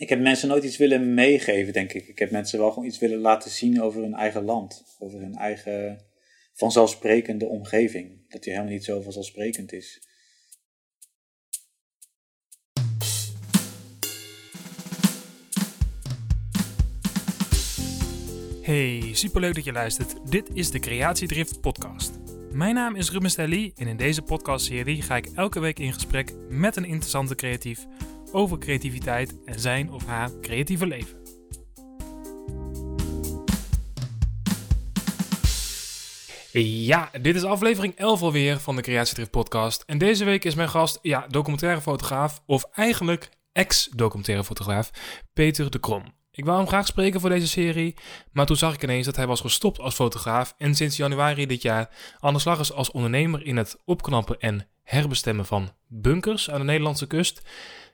[0.00, 2.08] ik heb mensen nooit iets willen meegeven, denk ik.
[2.08, 4.96] Ik heb mensen wel gewoon iets willen laten zien over hun eigen land.
[4.98, 6.04] Over hun eigen
[6.52, 8.28] vanzelfsprekende omgeving.
[8.28, 10.02] Dat die helemaal niet zo vanzelfsprekend is.
[18.62, 20.30] Hey, superleuk dat je luistert.
[20.30, 22.18] Dit is de Creatiedrift podcast.
[22.52, 26.32] Mijn naam is Ruben Stelly en in deze podcastserie ga ik elke week in gesprek
[26.48, 27.86] met een interessante creatief
[28.32, 31.18] over creativiteit en zijn of haar creatieve leven.
[36.62, 39.82] Ja, dit is aflevering 11 alweer van de Creatiedrift podcast.
[39.86, 44.90] En deze week is mijn gast, ja, documentaire fotograaf, of eigenlijk ex-documentaire fotograaf,
[45.32, 46.04] Peter de Krom.
[46.32, 47.94] Ik wou hem graag spreken voor deze serie,
[48.32, 51.62] maar toen zag ik ineens dat hij was gestopt als fotograaf en sinds januari dit
[51.62, 56.58] jaar aan de slag is als ondernemer in het opknappen en herbestemmen van bunkers aan
[56.58, 57.42] de Nederlandse kust.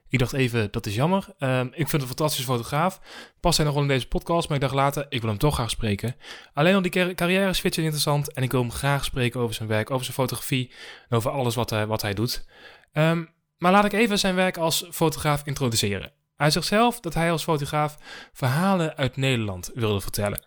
[0.09, 1.27] Ik dacht even, dat is jammer.
[1.38, 3.01] Um, ik vind het een fantastische fotograaf.
[3.41, 5.55] Past hij nog wel in deze podcast, maar ik dacht later, ik wil hem toch
[5.55, 6.17] graag spreken.
[6.53, 9.69] Alleen al die carrière switch is interessant en ik wil hem graag spreken over zijn
[9.69, 10.72] werk, over zijn fotografie
[11.08, 12.47] en over alles wat, hij, wat hij doet.
[12.92, 16.12] Um, maar laat ik even zijn werk als fotograaf introduceren.
[16.36, 17.97] Hij zegt zelf dat hij als fotograaf
[18.33, 20.45] verhalen uit Nederland wilde vertellen.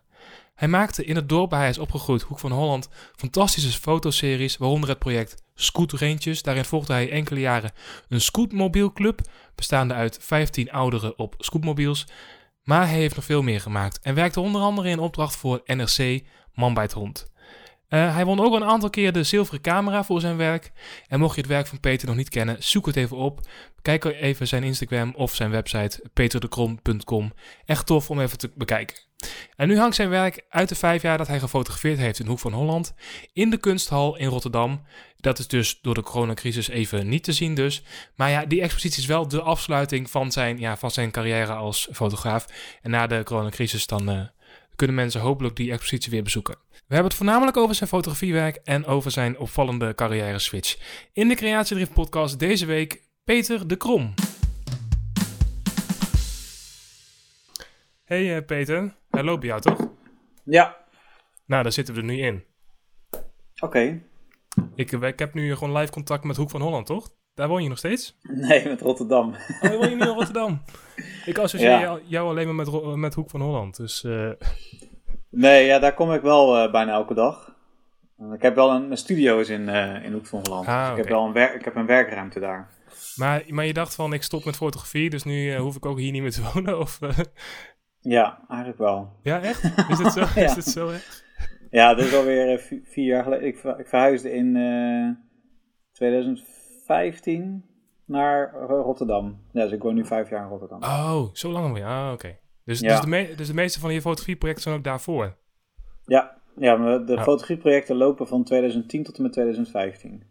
[0.55, 4.89] Hij maakte in het dorp waar hij is opgegroeid, Hoek van Holland, fantastische fotoseries, waaronder
[4.89, 6.41] het project Scootrentjes.
[6.41, 7.71] Daarin volgde hij enkele jaren
[8.07, 9.21] een scootmobielclub,
[9.55, 12.05] bestaande uit 15 ouderen op scootmobiels.
[12.63, 16.23] Maar hij heeft nog veel meer gemaakt en werkte onder andere in opdracht voor NRC
[16.53, 17.28] Man bij het Hond.
[17.90, 20.72] Uh, hij won ook een aantal keer de zilveren camera voor zijn werk.
[21.08, 23.40] En mocht je het werk van Peter nog niet kennen, zoek het even op.
[23.82, 27.34] Kijk even zijn Instagram of zijn website peterdekrom.com.
[27.66, 28.98] Echt tof om even te bekijken.
[29.56, 32.40] En nu hangt zijn werk uit de vijf jaar dat hij gefotografeerd heeft in Hoek
[32.40, 32.94] van Holland
[33.34, 34.82] in de kunsthal in Rotterdam.
[35.17, 37.84] Dat is dus door de coronacrisis even niet te zien dus.
[38.16, 41.90] Maar ja, die expositie is wel de afsluiting van zijn, ja, van zijn carrière als
[41.92, 42.45] fotograaf.
[42.82, 44.22] En na de coronacrisis dan uh,
[44.76, 46.58] kunnen mensen hopelijk die expositie weer bezoeken.
[46.90, 50.77] We hebben het voornamelijk over zijn fotografiewerk en over zijn opvallende carrière switch.
[51.14, 54.14] In de Creatiedrift podcast deze week Peter de Krom.
[58.04, 59.88] Hey uh, Peter, hij loopt bij jou toch?
[60.44, 60.78] Ja.
[61.45, 62.44] Nou, daar zitten we er nu in.
[63.11, 63.23] Oké.
[63.66, 64.04] Okay.
[64.76, 67.10] Ik, eh, ik heb nu gewoon live contact met Hoek van Holland, toch?
[67.33, 68.17] Daar woon je nog steeds?
[68.22, 69.36] Nee, met Rotterdam.
[69.61, 70.61] Oh, woon je niet in Rotterdam?
[71.26, 71.99] Ik associeer ja.
[72.05, 74.04] jou alleen maar met, met Hoek van Holland, dus...
[74.04, 74.32] Uh...
[75.30, 77.58] Nee, ja, daar kom ik wel uh, bijna elke dag.
[78.34, 80.67] Ik heb wel een, een studio in, uh, in Hoek van Holland.
[80.67, 82.70] Ah, dus ik, heb wel een werk, ik heb een werkruimte daar.
[83.16, 86.12] Maar, maar je dacht van, ik stop met fotografie, dus nu hoef ik ook hier
[86.12, 86.80] niet meer te wonen?
[86.80, 87.00] Of,
[88.00, 89.20] Ja, eigenlijk wel.
[89.23, 89.64] Ja, echt?
[89.90, 90.45] Is het zo, ja.
[90.45, 91.26] is het zo echt?
[91.72, 93.48] Ja, dat is alweer vier jaar geleden.
[93.48, 94.54] Ik, ik verhuisde in
[95.92, 97.66] 2015
[98.06, 99.42] naar Rotterdam.
[99.52, 100.84] Ja, dus ik woon nu vijf jaar in Rotterdam.
[100.84, 101.86] Oh, zo lang alweer.
[101.86, 102.38] Ah, oké.
[102.69, 105.35] Dus, dus, de dus de meeste van je fotografieprojecten zijn ook daarvoor?
[106.05, 110.23] Ja, ja de fotografieprojecten lopen van 2010 tot en met 2015.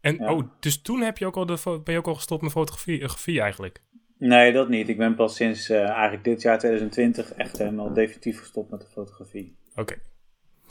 [0.00, 2.52] En oh, dus toen heb je ook al de, ben je ook al gestopt met
[2.52, 3.82] fotografie eigenlijk?
[4.18, 4.88] Nee, dat niet.
[4.88, 8.86] Ik ben pas sinds uh, eigenlijk dit jaar 2020 echt helemaal definitief gestopt met de
[8.86, 9.56] fotografie.
[9.74, 9.94] Oké.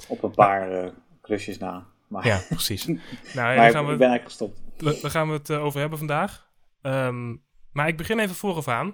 [0.08, 0.92] Op een paar uh,
[1.22, 1.86] klusjes na.
[2.08, 2.86] Maar, ja, precies.
[2.88, 3.00] nou,
[3.36, 4.62] ja, maar gaan we, ik ben eigenlijk gestopt.
[5.02, 6.50] Daar gaan we het uh, over hebben vandaag.
[6.82, 7.44] Um,
[7.74, 8.86] maar ik begin even vooraf aan.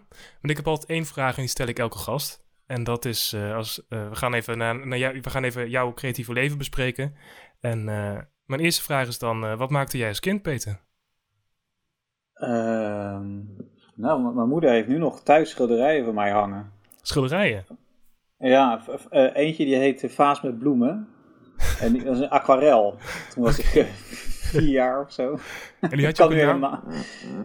[0.41, 2.45] Want ik heb altijd één vraag en die stel ik elke gast.
[2.65, 6.33] En dat is, als, we, gaan even naar, naar jou, we gaan even jouw creatieve
[6.33, 7.15] leven bespreken.
[7.59, 7.83] En
[8.45, 10.81] mijn eerste vraag is dan, wat maakte jij als kind, Peter?
[12.33, 13.25] Ehm
[13.97, 16.71] nou, mijn moeder heeft nu nog thuis schilderijen van mij hangen.
[17.01, 17.65] Schilderijen?
[18.37, 18.81] Ja,
[19.33, 21.07] eentje die heet Vaas met bloemen.
[21.79, 22.95] En dat is een aquarel.
[23.33, 23.87] Toen was ik
[24.47, 25.37] vier jaar of zo.
[25.79, 26.83] En die had je ook een naam?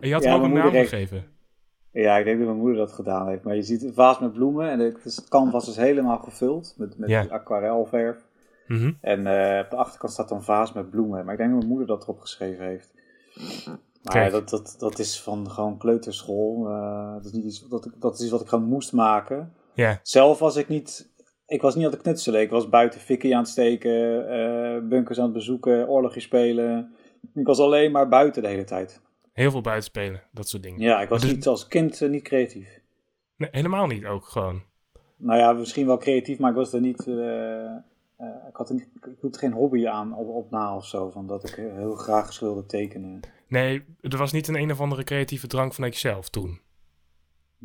[0.01, 1.25] En je had hem ook een naam gegeven?
[1.93, 3.43] Ja, ik denk dat mijn moeder dat gedaan heeft.
[3.43, 6.99] Maar je ziet een vaas met bloemen en het, het canvas is helemaal gevuld met,
[6.99, 7.27] met ja.
[7.29, 8.17] aquarelverf.
[8.67, 8.99] Mm -hmm.
[9.01, 11.25] En uh, op de achterkant staat een vaas met bloemen.
[11.25, 12.95] Maar ik denk dat mijn moeder dat erop geschreven heeft.
[14.03, 16.67] Maar dat, dat, dat is van gewoon kleuterschool.
[16.69, 19.53] Uh, dat, is niet iets, dat, dat is iets wat ik gewoon moest maken.
[19.75, 20.01] Ja.
[20.03, 21.11] Zelf was ik niet...
[21.53, 22.41] Ik was niet aan het knutselen.
[22.41, 26.95] Ik was buiten fikkie aan het steken, uh, bunkers aan het bezoeken, oorlogjes spelen.
[27.35, 29.01] Ik was alleen maar buiten de hele tijd.
[29.33, 30.81] Heel veel buiten spelen, dat soort dingen.
[30.81, 31.31] Ja, ik was dus...
[31.31, 32.81] niet als kind uh, niet creatief.
[33.37, 34.63] Nee, helemaal niet ook gewoon.
[35.17, 37.07] Nou ja, misschien wel creatief, maar ik was er niet...
[38.49, 41.27] ik, had er niet, ik hield geen hobby aan op, op na of zo, van
[41.27, 43.21] dat ik heel graag wilde tekenen.
[43.49, 46.61] Nee, er was niet een een of andere creatieve drang vanuit jezelf toen.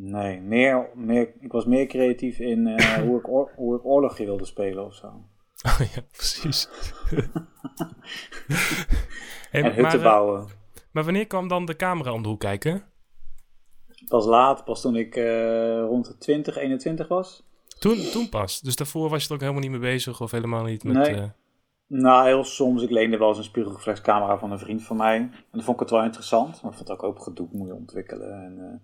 [0.00, 4.24] Nee, meer, meer, ik was meer creatief in uh, hoe, ik oor, hoe ik oorlogje
[4.24, 5.06] wilde spelen of zo.
[5.64, 6.68] Oh ja, precies.
[9.50, 10.46] hey, en hutten maar, eh, bouwen.
[10.92, 12.82] Maar wanneer kwam dan de camera om de hoek kijken?
[14.08, 15.14] Pas laat, pas toen ik
[15.88, 17.44] rond de 20, 21 was.
[17.78, 18.60] Toen, toen pas?
[18.60, 20.96] Dus daarvoor was je er ook helemaal niet mee bezig of helemaal niet met...
[20.96, 21.30] Nee.
[21.86, 22.82] Nou, heel soms.
[22.82, 25.16] Ik leende wel eens een spiegelreflexcamera van een vriend van mij.
[25.16, 26.62] En dan vond ik het wel interessant.
[26.62, 28.44] Maar ik vond het ook, ook gedoe moeten ontwikkelen.
[28.44, 28.82] En,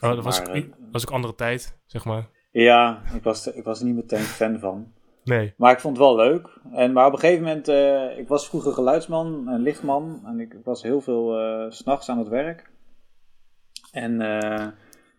[0.00, 2.28] oh, dat was, maar, was ook andere tijd, zeg maar.
[2.50, 4.92] Ja, ik was, ik was er niet meteen fan van.
[5.24, 5.54] Nee.
[5.56, 6.48] Maar ik vond het wel leuk.
[6.72, 10.20] En, maar op een gegeven moment, uh, ik was vroeger geluidsman en lichtman.
[10.24, 12.70] En ik was heel veel uh, s'nachts aan het werk.
[13.92, 14.18] En, uh,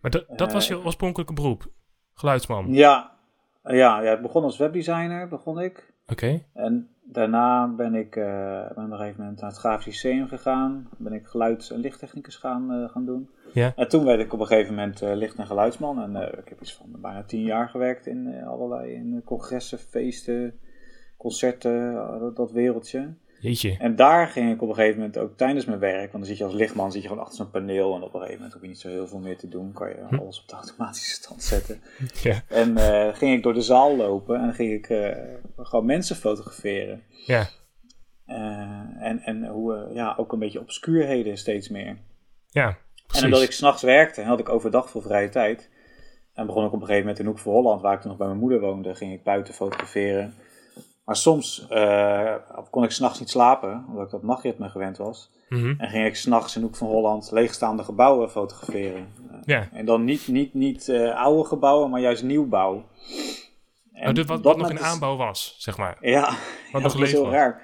[0.00, 1.66] maar dat, dat was je oorspronkelijke beroep?
[2.14, 2.72] Geluidsman?
[2.72, 3.12] Ja.
[3.62, 5.92] Ja, ja, ik begon als webdesigner, begon ik.
[6.06, 6.44] Oké.
[6.52, 10.88] En daarna ben ik uh, op een gegeven moment naar het Grafisch Lyceum gegaan.
[10.96, 13.28] Ben ik geluids- en lichttechnicus gaan, uh, gaan doen.
[13.52, 13.72] Ja.
[13.76, 16.02] En toen werd ik op een gegeven moment uh, licht- en geluidsman.
[16.02, 20.58] En ik heb iets van bijna tien jaar gewerkt in allerlei in congressen, feesten,
[21.16, 23.14] concerten, dat, dat wereldje.
[23.44, 23.76] Jeetje.
[23.78, 26.38] En daar ging ik op een gegeven moment ook tijdens mijn werk, want dan zit
[26.38, 28.62] je als lichtman zit je gewoon achter zo'n paneel en op een gegeven moment heb
[28.62, 30.14] je niet zo heel veel meer te doen, kan je hm.
[30.14, 31.80] alles op de automatische stand zetten.
[32.22, 32.42] Ja.
[32.48, 35.16] En uh, ging ik door de zaal lopen en ging ik uh,
[35.56, 37.02] gewoon mensen fotograferen.
[37.26, 37.48] Ja.
[38.26, 38.36] Uh,
[38.98, 41.96] en, en hoe, ja, ook een beetje obscuurheden steeds meer.
[42.48, 43.22] Ja, precies.
[43.22, 45.70] En omdat ik s'nachts werkte, had ik overdag veel vrije tijd.
[46.34, 48.18] En begon ik op een gegeven moment in Hoek voor Holland, waar ik toen nog
[48.18, 50.34] bij mijn moeder woonde, ging ik buiten fotograferen.
[51.04, 52.34] Maar soms uh,
[52.70, 55.30] kon ik s'nachts niet slapen, omdat ik dat nachtritme gewend was.
[55.48, 55.74] Mm -hmm.
[55.78, 59.08] En ging ik s'nachts in Hoek van Holland leegstaande gebouwen fotograferen.
[59.30, 59.68] Uh, ja.
[59.72, 62.84] En dan niet, niet, niet uh, oude gebouwen, maar juist nieuwbouw.
[63.92, 65.96] En oh, dit wat, wat nog in aanbouw was, zeg maar.
[66.00, 66.30] Ja, wat
[66.72, 67.62] ja, nog dat was heel raar.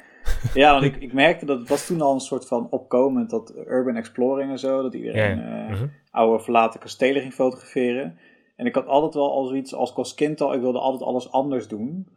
[0.55, 3.53] ja, want ik, ik merkte dat het was toen al een soort van opkomend, dat
[3.67, 5.71] urban exploring en zo, dat iedereen ja, ja.
[5.71, 5.93] Uh, -hmm.
[6.11, 8.19] oude verlaten kastelen ging fotograferen.
[8.57, 11.33] En ik had altijd wel al zoiets als, als kind al, ik wilde altijd alles
[11.33, 12.09] anders doen.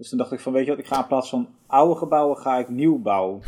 [0.00, 2.36] Dus toen dacht ik van, weet je wat, ik ga in plaats van oude gebouwen,
[2.36, 3.40] ga ik nieuwbouw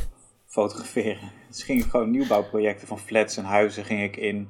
[0.47, 1.33] fotograferen.
[1.49, 4.49] Dus ging ik gewoon nieuwbouwprojecten van flats en huizen ging ik in.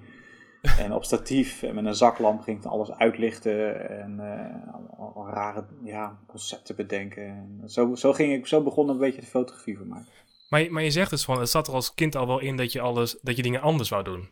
[0.79, 5.13] En op statief en met een zaklamp ging ik dan alles uitlichten en uh, al,
[5.15, 7.23] al rare ja, concepten bedenken.
[7.23, 10.05] En zo, zo, ging ik, zo begon een beetje de fotografie voor mij.
[10.49, 12.73] Maar, maar je zegt dus van, het zat er als kind al wel in dat
[12.73, 14.29] je, alles, dat je dingen anders wou doen.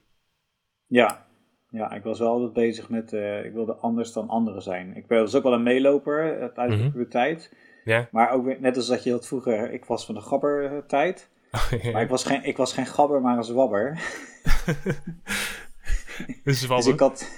[0.87, 1.27] Ja,
[1.71, 4.97] ja, ik was wel altijd bezig met, uh, ik wilde anders dan anderen zijn.
[4.97, 6.85] Ik was ook wel een meeloper uh, tijdens Mhm.
[6.87, 7.55] de puberteit.
[7.85, 8.09] Ja.
[8.11, 11.29] Maar ook weer, net als dat je dat vroeger, ik was van de gabber tijd.
[11.93, 13.99] Maar ik was geen, ik was geen gabber, maar een zwabber.
[16.45, 17.37] Dus, Dus ik had,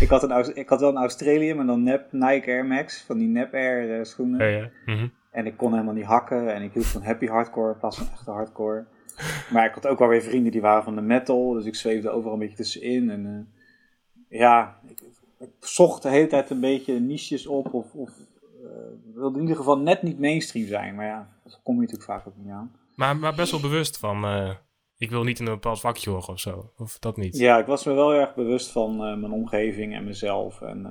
[0.00, 3.18] ik, had een, ik had wel een Australië, maar dan nep Nike Air Max, van
[3.18, 4.50] die nep Air eh, schoenen.
[4.50, 4.70] ja, ja.
[4.86, 5.06] Mhm.
[5.30, 8.06] En ik kon helemaal niet hakken en ik hield van happy hardcore in plaats van
[8.12, 8.84] echte hardcore.
[9.50, 12.10] Maar ik had ook wel weer vrienden die waren van de metal, dus ik zweefde
[12.10, 13.10] overal een beetje tussenin.
[13.10, 13.61] En eh,
[14.32, 15.00] ja, ik,
[15.38, 18.10] ik zocht de hele tijd een beetje niches op of, of
[18.64, 20.94] eh, wilde in ieder geval net niet mainstream zijn.
[20.94, 22.76] Maar ja, daar kom je natuurlijk vaak ook niet aan.
[22.94, 24.54] Maar, maar best wel bewust van, eh,
[24.96, 26.72] ik wil niet in een bepaald vakje horen of zo.
[26.76, 27.36] Of dat niet.
[27.36, 30.60] Ja, ik was me wel erg bewust van eh, mijn omgeving en mezelf.
[30.60, 30.82] En,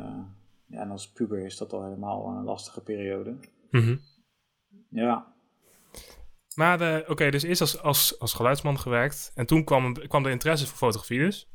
[0.65, 3.35] ja, en als puber is dat al helemaal een lastige periode.
[3.71, 3.95] Mhm.
[4.89, 5.33] Ja,
[6.55, 9.31] Maar oké, dus eerst als, als, als geluidsman gewerkt.
[9.35, 11.51] En toen kwam, kwam de interesse voor fotografie dus.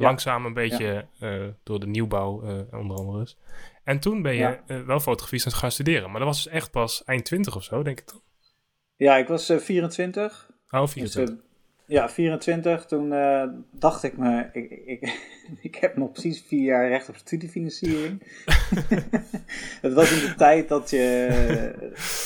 [0.00, 3.18] Langzaam een beetje eh, door de nieuwbouw eh, onder andere.
[3.18, 3.36] dus.
[3.84, 6.10] En toen ben je eh, wel fotografie gaan studeren.
[6.10, 8.20] Maar dat was dus echt pas eind 20 of zo, denk ik dan.
[8.96, 10.50] ja ik was eh, 24.
[10.70, 11.34] Oh, Dus, 24.
[11.34, 11.40] eh,
[11.86, 12.86] ja, 24.
[12.86, 13.08] Toen
[13.72, 15.20] dacht ik me, ik, ik,
[15.68, 18.22] ik heb nog precies vier jaar recht op studiefinanciering.
[19.82, 21.28] Het was in de tijd dat je,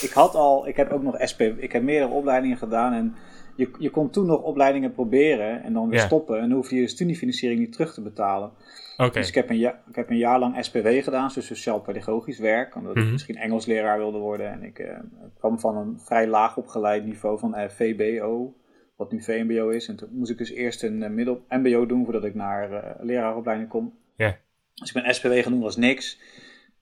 [0.01, 3.15] ik had al, ik heb ook nog SP, ik heb meerdere opleidingen gedaan en
[3.55, 6.05] je, je kon toen nog opleidingen proberen en dan weer Ja.
[6.05, 8.51] stoppen en dan hoefde je je studiefinanciering niet terug te betalen.
[8.97, 9.19] Oké.
[9.19, 12.75] Dus ik heb, een ja, ik heb een jaar lang SPW gedaan, dus sociaal-pedagogisch werk,
[12.75, 13.11] omdat ik Mhm.
[13.11, 14.51] misschien Engelsleraar wilde worden.
[14.51, 14.97] En ik eh,
[15.39, 18.55] kwam van een vrij laag opgeleid niveau van eh, VBO,
[18.95, 19.87] wat nu VMBO is.
[19.87, 23.69] En toen moest ik dus eerst een eh, middel MBO doen voordat ik naar leraaropleiding
[23.69, 23.93] kom.
[24.15, 24.37] Ja.
[24.73, 26.19] Dus ik ben SPW doen, was niks.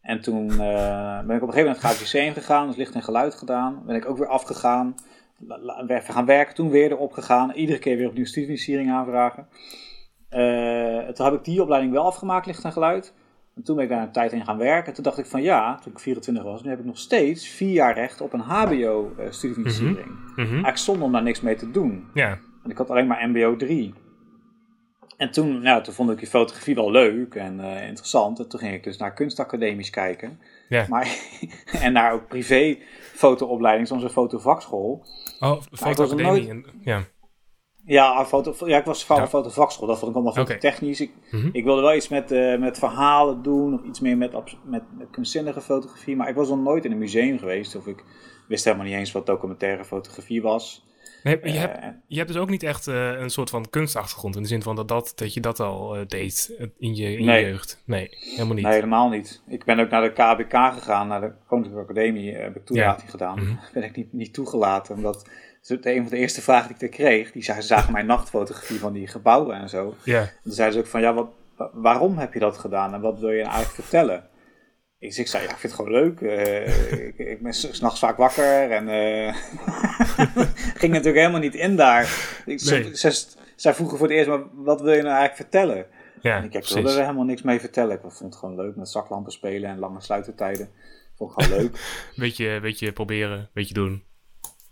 [0.01, 3.35] En toen ben ik op een gegeven moment naar het gegaan, dus licht en geluid
[3.35, 3.83] gedaan.
[3.85, 4.95] Ben ik ook weer afgegaan,
[6.03, 7.51] gaan werken, toen weer erop gegaan.
[7.51, 9.47] Iedere keer weer opnieuw studiefinanciering aanvragen.
[10.29, 13.13] Eh, toen heb ik die opleiding wel afgemaakt, licht en geluid.
[13.55, 14.93] En toen ben ik daar een tijd in gaan werken.
[14.93, 17.71] Toen dacht ik van ja, toen ik 24 was, nu heb ik nog steeds vier
[17.71, 20.07] jaar recht op een HBO-studiefinanciering.
[20.35, 20.39] Mhm.
[20.39, 22.07] Eigenlijk zonder om daar niks mee te doen.
[22.13, 22.39] Ja.
[22.61, 23.93] Want ik had alleen maar MBO 3.
[25.17, 28.39] En toen, nou, toen vond ik die fotografie wel leuk en eh, interessant.
[28.39, 30.39] En toen ging ik dus naar kunstacademies kijken.
[30.69, 30.85] Ja.
[30.89, 31.17] Maar,
[31.81, 32.77] en naar ook privé
[33.15, 35.05] fotoopleiding, zoals een fotovakschool.
[35.39, 36.53] Oh, fotoacademie.
[36.53, 37.03] nooit- Ja.
[37.85, 39.27] Ja, foto, ja, ik was van Ja.
[39.27, 39.87] fotovakschool.
[39.87, 41.01] Dat vond ik allemaal veel te technisch.
[41.01, 41.49] Ik, Mhm.
[41.51, 43.73] ik wilde wel iets met, eh, met verhalen doen.
[43.73, 44.31] Of iets meer met,
[44.63, 46.15] met, met kunstzinnige fotografie.
[46.15, 47.75] Maar ik was nog nooit in een museum geweest.
[47.75, 48.03] Of ik
[48.47, 50.85] wist helemaal niet eens wat documentaire fotografie was.
[51.23, 54.35] Nee, je, hebt, je hebt dus ook niet echt een soort van kunstachtergrond.
[54.35, 57.41] In de zin van dat, dat, dat je dat al deed in, je, in je
[57.41, 57.81] jeugd.
[57.85, 58.63] Nee, helemaal niet.
[58.63, 59.41] Nee, helemaal niet.
[59.47, 62.35] Ik ben ook naar de KBK gegaan, naar de Koninklijke Academie.
[62.35, 63.39] heb ik toelating gedaan.
[63.39, 65.29] Mm Ben ik niet, niet toegelaten, omdat
[65.69, 69.07] een van de eerste vragen die ik er kreeg, die zagen mijn nachtfotografie van die
[69.07, 69.95] gebouwen en zo.
[70.03, 70.19] Ja.
[70.19, 71.29] En toen zeiden ze ook van, ja, wat,
[71.73, 74.23] waarom heb je dat gedaan en wat wil je nou eigenlijk vertellen?
[75.03, 76.19] Ik, ik zei, ja, ik vind het gewoon leuk.
[76.19, 79.35] Uh, ik, ik, ben s'nachts vaak wakker en uh,
[80.81, 82.03] ging natuurlijk helemaal niet in daar.
[82.45, 82.95] Ik, nee.
[83.55, 85.85] zij vroegen voor het eerst, maar wat wil je nou eigenlijk vertellen?
[86.21, 87.95] Ja, en ik, ik wilde er helemaal niks mee vertellen.
[87.95, 90.69] Ik vond het gewoon leuk met zaklampen spelen en lange sluitertijden.
[91.15, 91.79] Vond ik gewoon leuk.
[92.15, 94.03] beetje, beetje proberen, beetje doen.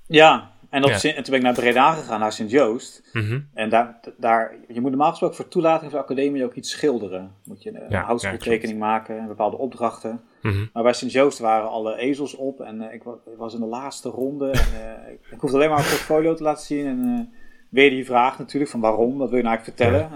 [0.07, 3.09] Ja, en, en toen ben ik naar Breda gegaan, naar Sint-Joost.
[3.13, 3.39] Mhm.
[3.53, 7.31] En daar, daar, je moet normaal gesproken voor toelating van de academie ook iets schilderen.
[7.43, 10.21] Moet je een ja, houtskooltekening maken en bepaalde opdrachten.
[10.41, 10.65] Mhm.
[10.73, 13.65] Maar bij Sint-Joost waren alle ezels op en uh, ik, was, ik, was in de
[13.65, 14.49] laatste ronde.
[14.49, 17.07] En, uh, ik, ik hoefde alleen maar een portfolio te laten zien en...
[17.07, 17.39] Uh,
[17.71, 20.09] weer die vraag natuurlijk van waarom, wat wil je nou eigenlijk vertellen?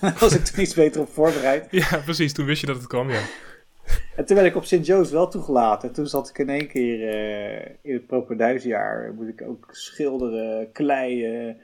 [0.00, 0.14] Ja.
[0.20, 1.66] was ik toen iets beter op voorbereid.
[1.70, 2.32] Ja, precies.
[2.32, 3.20] Toen wist je dat het kwam, ja.
[4.16, 5.92] En toen werd ik op Sint-Joost wel toegelaten.
[5.92, 9.12] Toen zat ik in één keer uh, in het propenduisjaar.
[9.14, 11.56] Moet ik ook schilderen, kleien.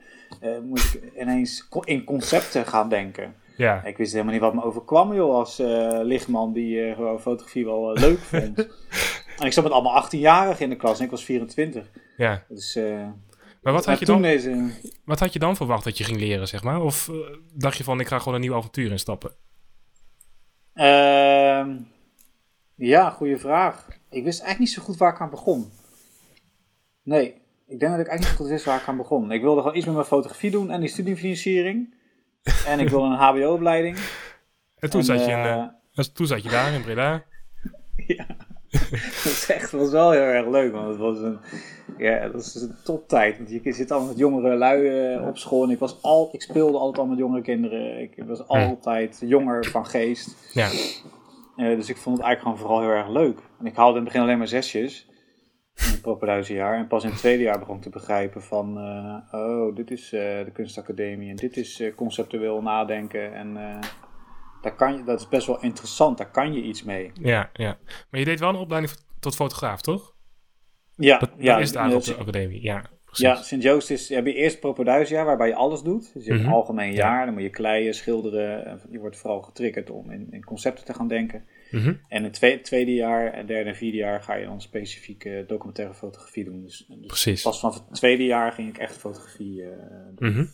[0.43, 3.35] Uh, moet ik ineens in concepten gaan denken.
[3.57, 3.85] Ja.
[3.85, 7.93] Ik wist helemaal niet wat me overkwam, joh, als uh, lichtman die gewoon fotografie wel
[7.93, 8.59] leuk vond.
[9.39, 11.91] en ik zat met allemaal 18-jarigen in de klas en ik was 24.
[12.17, 12.45] Ja.
[12.49, 12.79] Dus,
[13.63, 14.71] maar wat had, je dan, deze...
[15.05, 16.81] wat had je dan verwacht dat je ging leren, zeg maar?
[16.81, 17.11] Of
[17.53, 19.31] dacht je van, ik ga gewoon een nieuw avontuur instappen?
[20.75, 21.69] Ehm
[22.77, 23.87] ja, goede vraag.
[23.89, 25.71] Ik wist eigenlijk niet zo goed waar ik aan begon.
[27.03, 27.35] Nee,
[27.67, 29.33] ik denk dat ik eigenlijk niet zo goed wist waar ik aan begon.
[29.33, 31.95] Ik wilde gewoon iets met mijn fotografie doen en die studiefinanciering.
[32.67, 33.99] En ik wilde een HBO-opleiding.
[34.79, 35.45] En toen, zat je in,
[35.95, 37.25] uh, toen zat je daar in Breda.
[38.07, 38.27] ja,
[38.71, 40.73] dat was echt was wel heel erg leuk.
[40.73, 41.39] Want het was een,
[41.99, 43.37] ja, dat was een toptijd.
[43.37, 44.81] Want je zit allemaal met jongere lui
[45.15, 45.65] uh, op school.
[45.65, 48.01] En ik, was al, ik speelde altijd al met jongere kinderen.
[48.01, 50.37] Ik was altijd jonger van geest.
[50.53, 50.69] Ja.
[51.57, 53.41] Uh, dus ik vond het eigenlijk gewoon vooral heel erg leuk.
[53.59, 55.09] En ik haalde in het begin alleen maar zesjes.
[55.75, 56.77] In het jaar.
[56.77, 58.79] En pas in het tweede jaar begon ik te begrijpen van...
[58.79, 61.31] Uh, oh, dit is uh, de kunstacademie.
[61.31, 63.35] En dit is conceptueel nadenken.
[63.35, 63.81] En
[64.63, 66.19] daar kan je, dat is best wel interessant.
[66.19, 67.11] Daar kan je iets mee.
[67.15, 67.79] Ja, ja.
[68.11, 70.15] Maar je deed wel een opleiding tot fotograaf, toch?
[70.95, 71.19] Ja.
[71.19, 72.85] Dat, ja, is daar op de academie, ja.
[73.19, 76.11] Ja, Sint-Joost is, heb je eerst propenduisjaar waarbij je alles doet.
[76.15, 76.57] Dus je hebt een mhm.
[76.57, 78.81] algemeen jaar, dan moet je kleien, schilderen.
[78.91, 81.45] Je wordt vooral getriggerd om in, in concepten te gaan denken.
[81.71, 81.89] Mhm.
[81.89, 85.45] En in het tweede, tweede jaar, en derde en vierde jaar ga je dan specifieke
[85.47, 86.63] documentaire fotografie doen.
[86.63, 87.43] Dus, dus Precies.
[87.43, 89.69] pas vanaf het tweede jaar ging ik echt fotografie uh,
[90.15, 90.31] doen.
[90.33, 90.47] Mhm.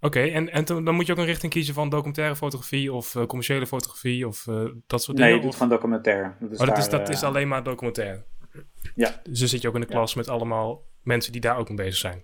[0.00, 3.26] Oké, en, en dan moet je ook een richting kiezen van documentaire fotografie of uh,
[3.26, 4.54] commerciële fotografie of uh,
[4.86, 5.32] dat soort dingen?
[5.32, 6.32] Nee, je doet van documentaire.
[6.40, 8.24] Dat is, oh, dat, is, dat is alleen maar documentaire?
[8.94, 9.20] Ja.
[9.22, 11.76] Dus dan zit je ook in de klas met allemaal mensen die daar ook mee
[11.76, 12.22] bezig zijn.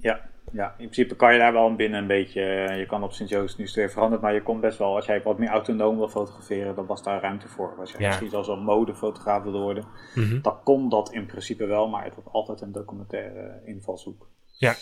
[0.00, 0.20] Ja,
[0.54, 2.40] ja, in principe kan je daar wel binnen een beetje.
[2.40, 5.22] Eh, je kan op Sint-Joost nu weer veranderd, maar je komt best wel, als jij
[5.22, 7.76] wat meer autonoom wil fotograferen, dan was daar ruimte voor.
[7.78, 8.06] Als je ja.
[8.06, 12.14] misschien zelfs een modefotograaf wilde worden, mm dan kon dat in principe wel, maar het
[12.14, 14.28] was altijd een documentaire invalshoek.
[14.52, 14.74] Ja,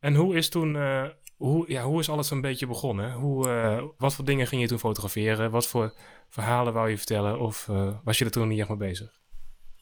[0.00, 1.04] en hoe is toen, uh,
[1.36, 3.12] hoe, ja, hoe is alles een beetje begonnen?
[3.12, 5.50] Hoe, uh, wat voor dingen ging je toen fotograferen?
[5.50, 5.92] Wat voor
[6.28, 7.40] verhalen wou je vertellen?
[7.40, 7.66] Of
[8.04, 9.20] was je er toen niet echt mee bezig?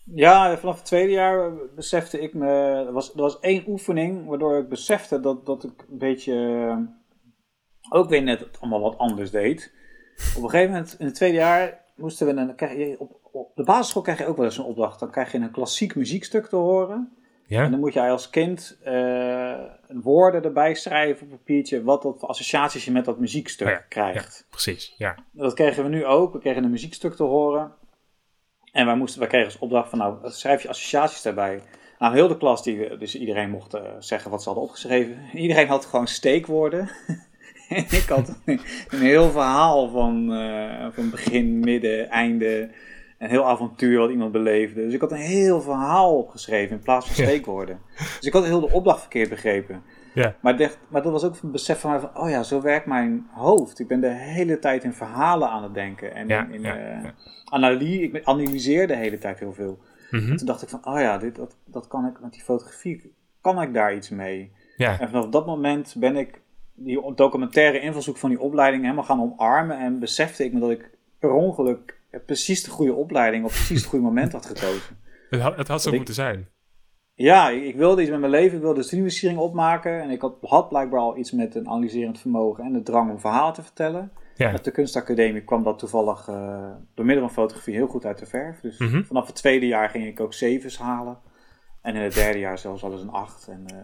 [0.05, 2.47] Ja, vanaf het tweede jaar besefte ik me.
[2.87, 6.33] Er was, er was één oefening waardoor ik besefte dat, dat ik een beetje.
[6.35, 6.79] Eh,
[7.89, 9.73] ook weer net allemaal wat anders deed.
[10.37, 12.33] Op een gegeven moment, in het tweede jaar, moesten we.
[12.33, 15.01] Een, krijg je, op, op de basisschool krijg je ook wel eens een opdracht.
[15.01, 17.13] Dan krijg je een klassiek muziekstuk te horen.
[17.47, 17.65] Ja?
[17.65, 21.83] En dan moet jij als kind uh, woorden erbij schrijven op een papiertje.
[21.83, 24.39] wat voor associaties je met dat muziekstuk ja, krijgt.
[24.39, 25.17] Ja, precies, ja.
[25.33, 26.33] Dat kregen we nu ook.
[26.33, 27.73] We kregen een muziekstuk te horen.
[28.75, 31.63] En wij, moesten, wij kregen als opdracht van, nou, schrijf je associaties daarbij.
[31.99, 35.19] Nou, heel de klas, die, dus iedereen mocht uh, zeggen wat ze hadden opgeschreven.
[35.33, 36.91] Iedereen had gewoon steekwoorden.
[37.69, 42.71] en ik had een, een heel verhaal van, uh, van begin, midden, einde.
[43.19, 44.85] Een heel avontuur wat iemand beleefde.
[44.85, 47.81] Dus ik had een heel verhaal opgeschreven in plaats van steekwoorden.
[47.97, 49.83] Dus ik had heel de opdracht verkeerd begrepen.
[50.15, 50.37] Ja.
[50.41, 52.87] Maar, dacht, maar dat was ook een besef van mij van, oh ja, zo werkt
[52.87, 53.79] mijn hoofd.
[53.79, 56.15] Ik ben de hele tijd in verhalen aan het denken.
[56.15, 57.15] En ja, in, ja, uh, ja.
[57.45, 59.79] Analyse, ik analyseer de hele tijd heel veel.
[60.11, 60.31] Mm -hmm.
[60.31, 63.15] En toen dacht ik van, oh ja, dit, dat, dat kan ik met die fotografie,
[63.41, 64.53] kan ik daar iets mee?
[64.77, 65.01] Ja.
[65.01, 66.41] En vanaf dat moment ben ik
[66.75, 69.79] die documentaire invalshoek van die opleiding helemaal gaan omarmen.
[69.79, 73.89] En besefte ik me dat ik per ongeluk precies de goede opleiding op precies het
[73.89, 74.97] goede moment had gekozen.
[75.31, 76.49] Het had, het had zo moeten zijn.
[77.15, 78.57] Ja, ik, ik, wilde iets met mijn leven.
[78.57, 80.03] Ik wilde de studiebestudering opmaken.
[80.03, 83.21] En ik had, had, blijkbaar al iets met een analyserend vermogen en de drang om
[83.21, 84.13] verhalen te vertellen.
[84.37, 84.51] Ja.
[84.51, 88.27] Met de kunstacademie kwam dat toevallig uh, door middel van fotografie heel goed uit de
[88.27, 88.61] verf.
[88.61, 89.05] Dus mm -hmm.
[89.05, 91.19] vanaf het tweede jaar ging ik ook zevens halen.
[91.83, 93.49] En in het derde jaar zelfs al eens een 8.
[93.49, 93.77] En uh,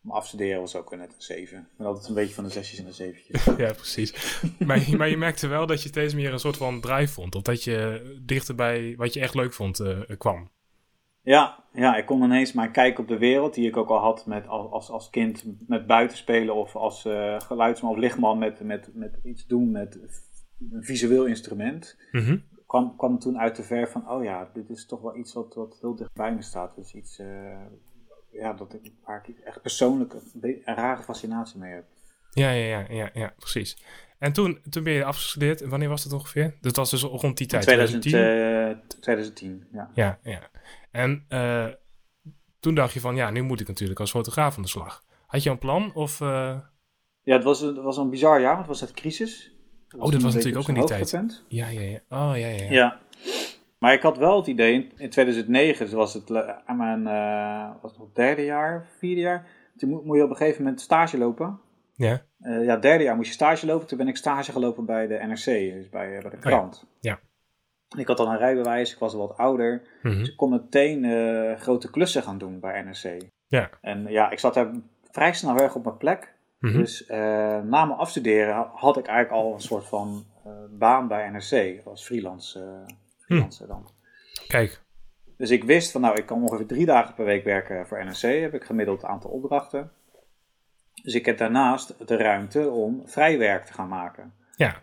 [0.00, 1.58] mijn afstuderen was ook net een 7.
[1.58, 3.44] Ik ben altijd een beetje van de zesjes en de zeventjes.
[3.66, 4.40] ja, precies.
[4.58, 7.34] maar, maar je merkte wel dat je steeds meer een soort van drive vond.
[7.34, 10.50] Of dat je dichter bij wat je echt leuk vond uh, kwam.
[11.26, 14.26] Ja, ja, ik kon ineens mijn kijk op de wereld, die ik ook al had
[14.26, 19.18] met, als, als kind met buitenspelen of als uh, geluidsman of lichtman met, met, met
[19.22, 19.98] iets doen met
[20.72, 21.98] een visueel instrument.
[22.12, 25.32] Mm kwam, kwam toen uit de ver van, oh ja, dit is toch wel iets
[25.32, 26.74] wat, wat heel dichtbij me staat.
[26.76, 27.26] Dus iets uh,
[28.32, 31.84] ja, dat ik, waar ik echt persoonlijk een, een, rare fascinatie mee heb.
[32.30, 33.76] Ja, ja, ja, ja, ja precies.
[34.18, 35.62] En toen, toen ben je afgestudeerd.
[35.62, 36.54] En wanneer was dat ongeveer?
[36.60, 37.62] Dat was dus rond die tijd.
[37.62, 39.90] 2010, 2010, 2010 ja.
[39.94, 40.50] Ja, ja.
[40.96, 41.66] En uh,
[42.60, 45.04] toen dacht je van, ja, nu moet ik natuurlijk als fotograaf aan de slag.
[45.26, 45.94] Had je een plan?
[45.94, 46.56] Of, uh...
[47.22, 49.52] Ja, het was, het was een bizar jaar, want het was het crisis.
[49.96, 51.42] oh, dat was natuurlijk ook in die tijd.
[51.48, 51.98] Ja, ja, ja.
[52.08, 52.70] Oh, ja, ja, ja.
[52.70, 53.00] ja.
[53.78, 56.30] Maar ik had wel het idee, in 2009 dus was het
[56.64, 59.46] aan mijn uh, was het nog derde jaar, vierde jaar.
[59.76, 61.60] Toen moet, moet je op een gegeven moment stage lopen.
[61.94, 62.22] Ja.
[62.40, 63.86] Uh, ja, derde jaar moest je stage lopen.
[63.86, 66.82] Toen ben ik stage gelopen bij de NRC, dus bij, bij de krant.
[66.84, 67.20] Oh ja.
[67.96, 69.82] Ik had al een rijbewijs, ik was al wat ouder.
[70.02, 70.18] Mhm.
[70.18, 73.22] Dus ik kon meteen uh, grote klussen gaan doen bij NRC.
[73.46, 73.70] Ja.
[73.80, 74.70] En ja, ik zat daar
[75.10, 76.34] vrij snel weg op mijn plek.
[76.58, 76.78] Mhm.
[76.78, 77.16] Dus uh,
[77.62, 81.80] na mijn afstuderen had ik eigenlijk al een soort van uh, baan bij NRC.
[81.84, 82.84] Als freelance,
[83.18, 83.88] freelancer dan.
[84.48, 84.80] Kijk.
[85.36, 88.20] Dus ik wist van nou, ik kan ongeveer drie dagen per week werken voor NRC.
[88.20, 89.90] Heb ik gemiddeld aantal opdrachten.
[91.02, 94.34] Dus ik heb daarnaast de ruimte om vrij werk te gaan maken.
[94.56, 94.82] Ja.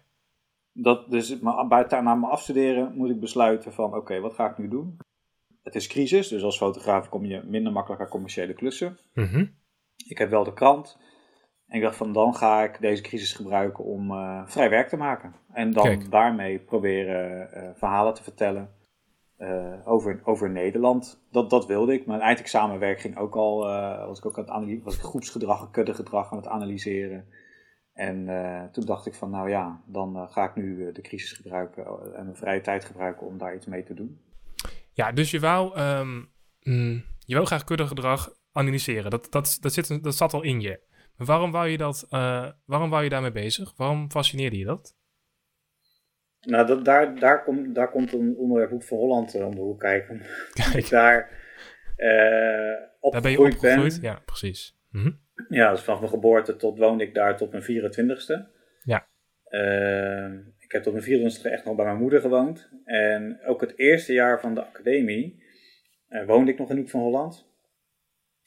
[0.73, 4.67] Dat, dus bij, na mijn afstuderen moet ik besluiten van oké, wat ga ik nu
[4.67, 4.97] doen?
[5.63, 8.97] Het is crisis, dus als fotograaf kom je minder makkelijk aan commerciële klussen.
[9.13, 9.45] Mhm.
[10.07, 10.97] Ik heb wel de krant.
[11.67, 14.97] En ik dacht van dan ga ik deze crisis gebruiken om uh, vrij werk te
[14.97, 15.33] maken.
[15.51, 16.11] En dan Kijk.
[16.11, 18.69] daarmee proberen uh, verhalen te vertellen
[19.37, 21.23] uh, over, over Nederland.
[21.31, 22.05] Dat, dat wilde ik.
[22.05, 23.59] Mijn eindexamenwerk ging ook al,
[24.07, 27.27] was ik ook aan het was ik groepsgedrag en kuddegedrag aan het analyseren.
[27.93, 31.01] En uh, toen dacht ik van, nou ja, dan uh, ga ik nu uh, de
[31.01, 31.85] crisis gebruiken
[32.15, 34.19] en mijn vrije tijd gebruiken om daar iets mee te doen.
[34.91, 36.29] Ja, dus je wou, um,
[36.63, 39.11] mm, je wou graag kuddegedrag analyseren.
[39.11, 40.79] Dat, dat, dat, zit, dat zat al in je.
[41.17, 42.07] Maar waarom wou je, dat,
[42.65, 43.73] waarom wou je daarmee bezig?
[43.75, 44.95] Waarom fascineerde je dat?
[46.39, 49.79] Nou, dat, daar, daar, kom, daar komt een onderwerp Hoek van Holland om de hoek
[49.79, 50.21] kijken.
[50.53, 50.89] Kijk.
[50.99, 51.41] daar
[53.11, 54.01] daar ben je opgegroeid?
[54.01, 54.11] Ben.
[54.11, 54.77] Ja, precies.
[54.89, 58.51] Mm ja, dus vanaf mijn geboorte tot woonde ik daar tot mijn 24ste.
[58.83, 59.07] Ja.
[59.49, 62.69] Uh, ik heb tot mijn 24ste echt nog bij mijn moeder gewoond.
[62.85, 65.43] En ook het eerste jaar van de academie
[66.09, 67.51] uh, woonde ik nog in Hoek van Holland.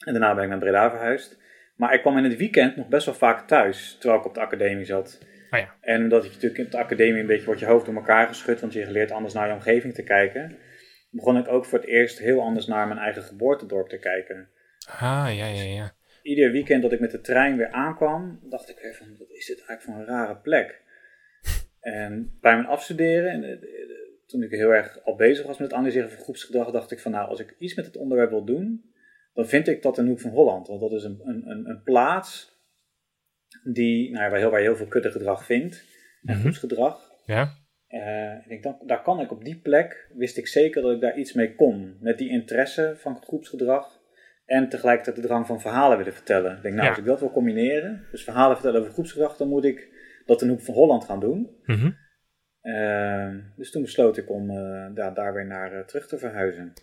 [0.05, 1.39] En daarna ben ik naar Breda verhuisd.
[1.75, 4.39] Maar ik kwam in het weekend nog best wel vaak thuis, terwijl ik op de
[4.39, 5.19] academie zat.
[5.51, 5.75] Oh ja.
[5.81, 8.59] En dat je natuurlijk op de academie een beetje wordt je hoofd door elkaar geschud,
[8.59, 10.57] want je leert anders naar je omgeving te kijken.
[11.09, 14.49] Begon ik ook voor het eerst heel anders naar mijn eigen geboortedorp te kijken.
[14.99, 15.96] Ah, ja, ja, ja
[16.27, 19.45] ieder weekend dat ik met de trein weer aankwam, dacht ik weer van, wat is
[19.45, 20.81] dit eigenlijk voor een rare plek?
[21.79, 23.59] En bij mijn afstuderen,
[24.25, 27.11] toen ik heel erg al bezig was met het analyseren van groepsgedrag, dacht ik van,
[27.11, 28.91] nou, als ik iets met het onderwerp wil doen,
[29.33, 30.67] dan vind ik dat een hoek van Holland.
[30.67, 32.55] Want dat is een, een, een plaats
[33.63, 35.83] die, nou ja, waar, heel, waar je heel veel kuddegedrag vindt,
[36.23, 36.39] en Mhm.
[36.41, 37.11] groepsgedrag.
[37.25, 37.53] Ja.
[37.89, 41.01] Uh, ik denk, dan, daar kan ik op die plek, wist ik zeker dat ik
[41.01, 41.97] daar iets mee kon.
[41.99, 43.96] Met die interesse van het groepsgedrag.
[44.47, 46.55] En tegelijkertijd de drang van verhalen willen vertellen.
[46.55, 46.89] Ik denk, nou, Ja.
[46.89, 49.87] als ik dat wil combineren, dus verhalen vertellen over groepsgedrag, dan moet ik
[50.25, 51.49] dat in Hoek van Holland gaan doen.
[51.65, 51.91] Mhm.
[52.61, 56.73] Uh, dus toen besloot ik om uh, daar, daar weer naar uh, terug te verhuizen.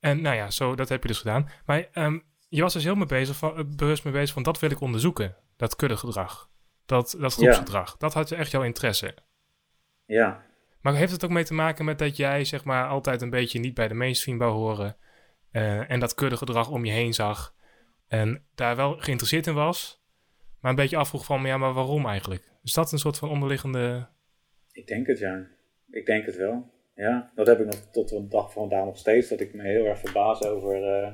[0.00, 1.48] En nou ja, zo, dat heb je dus gedaan.
[1.66, 4.58] Maar um, je was dus heel mee bezig van, uh, bewust mee bezig van, dat
[4.58, 5.36] wil ik onderzoeken.
[5.56, 6.50] Dat kuddegedrag.
[6.86, 7.88] Dat, dat groepsgedrag.
[7.88, 7.94] Ja.
[7.98, 9.14] Dat had je echt jouw interesse.
[10.04, 10.42] Ja.
[10.80, 13.58] Maar heeft het ook mee te maken met dat jij, zeg maar, altijd een beetje
[13.58, 14.96] niet bij de mainstream wou horen?
[15.52, 17.54] Uh, en dat kuddegedrag om je heen zag.
[18.08, 20.02] En daar wel geïnteresseerd in was.
[20.60, 22.50] Maar een beetje afvroeg van, ja, maar waarom eigenlijk?
[22.62, 24.08] Is dat een soort van onderliggende...
[24.72, 25.46] Ik denk het, ja.
[25.90, 26.70] Ik denk het wel.
[26.94, 29.28] Ja, dat heb ik nog tot de dag van vandaag nog steeds.
[29.28, 31.12] Dat ik me heel erg verbaas over uh,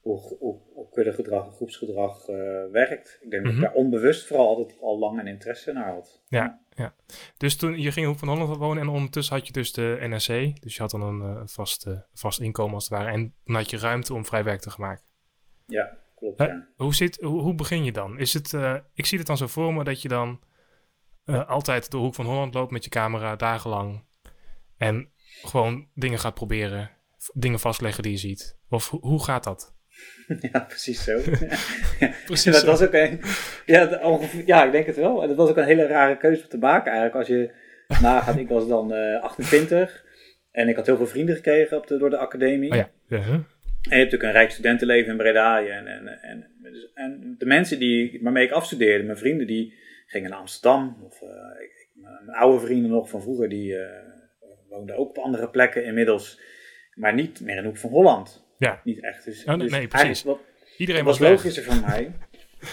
[0.00, 2.36] hoe, hoe, hoe kuddegedrag en groepsgedrag uh,
[2.72, 3.18] werkt.
[3.22, 3.52] Ik denk Mhm.
[3.54, 6.22] dat ik daar onbewust vooral altijd al lang een interesse naar had.
[6.28, 6.94] Ja, ja.
[7.36, 9.96] Dus toen je ging in Hoek van Holland wonen en ondertussen had je dus de
[10.00, 10.60] NRC.
[10.62, 13.10] Dus je had dan een uh, vast, uh, vast inkomen als het ware.
[13.10, 15.04] En dan had je ruimte om vrij werk te gaan maken.
[15.66, 16.38] Ja, klopt.
[16.38, 16.68] Ja.
[16.76, 18.18] Hoe, zit, hoe, hoe begin je dan?
[18.18, 18.52] Is het,
[18.94, 20.40] ik zie het dan zo voor me dat je dan
[21.46, 24.04] altijd door Hoek van Holland loopt met je camera dagenlang.
[24.76, 26.90] En gewoon dingen gaat proberen.
[27.32, 28.58] Dingen vastleggen die je ziet.
[28.68, 29.76] Of ho hoe gaat dat?
[30.52, 31.20] Ja, precies zo.
[32.26, 32.66] precies dat zo.
[32.66, 33.20] was ook een,
[33.66, 35.22] ja, ongeveer, ja, ik denk het wel.
[35.22, 37.14] En dat was ook een hele rare keuze om te maken eigenlijk.
[37.14, 37.50] Als je
[38.02, 40.04] nagaat, ik was dan uh, 28
[40.50, 42.70] en ik had heel veel vrienden gekregen op de, door de academie.
[42.70, 42.90] Oh ja.
[43.08, 43.32] Uh -huh.
[43.32, 43.40] je
[43.80, 45.66] hebt natuurlijk een rijk studentenleven in Breda.
[45.66, 46.46] En, en, en,
[46.94, 49.74] en de mensen die, waarmee ik afstudeerde, mijn vrienden, die
[50.06, 50.96] gingen naar Amsterdam.
[51.04, 51.28] Of uh,
[51.62, 51.88] ik,
[52.24, 53.86] mijn oude vrienden nog van vroeger, die uh,
[54.68, 56.40] woonden ook op andere plekken inmiddels.
[56.94, 58.47] Maar niet meer in Hoek van Holland.
[58.58, 58.80] Ja.
[58.84, 59.24] Niet echt.
[59.24, 60.22] Dus, oh, nee, dus precies.
[60.22, 60.38] Wat,
[60.76, 62.12] Iedereen was, was logischer voor mij.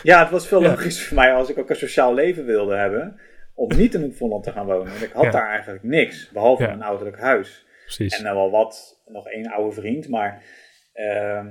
[0.03, 3.19] Ja, het was veel logischer voor mij als ik ook een sociaal leven wilde hebben.
[3.53, 4.91] Om niet in Holland te gaan wonen.
[4.91, 6.29] Want ik had daar eigenlijk niks.
[6.29, 7.65] Behalve een ouderlijk huis.
[7.83, 8.17] Precies.
[8.17, 10.09] En dan wel wat, nog één oude vriend.
[10.09, 10.43] Maar
[10.95, 11.45] uh,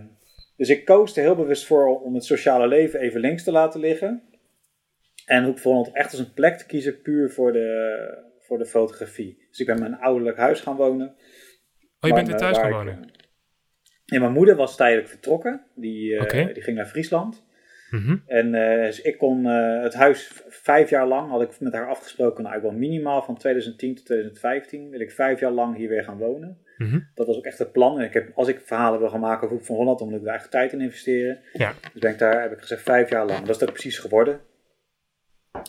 [0.57, 3.81] dus ik koos er heel bewust voor om het sociale leven even links te laten
[3.81, 4.23] liggen.
[5.27, 8.09] En Hoek Holland echt als een plek te kiezen puur voor de,
[8.41, 9.47] voor de fotografie.
[9.49, 11.09] Dus ik ben mijn ouderlijk huis gaan wonen.
[12.01, 13.11] Oh, je bent weer thuis gaan wonen?
[14.05, 15.65] Ja, mijn moeder was tijdelijk vertrokken.
[15.75, 17.45] Die, uh, die ging naar Friesland.
[17.91, 21.73] Mm En uh, dus ik kon uh, het huis vijf jaar lang, had ik met
[21.73, 25.77] haar afgesproken, nou ik wil minimaal van 2010 tot 2015, wil ik vijf jaar lang
[25.77, 26.59] hier weer gaan wonen.
[26.77, 27.09] Mm -hmm.
[27.15, 27.99] Dat was ook echt het plan.
[27.99, 30.25] En ik heb, als ik verhalen wil gaan maken over van Holland, dan moet ik
[30.25, 31.41] daar echt tijd in investeren.
[31.53, 31.75] Ja.
[31.93, 33.47] Dus ben ik daar, heb ik gezegd, vijf jaar lang.
[33.47, 34.41] Dat is ook precies geworden.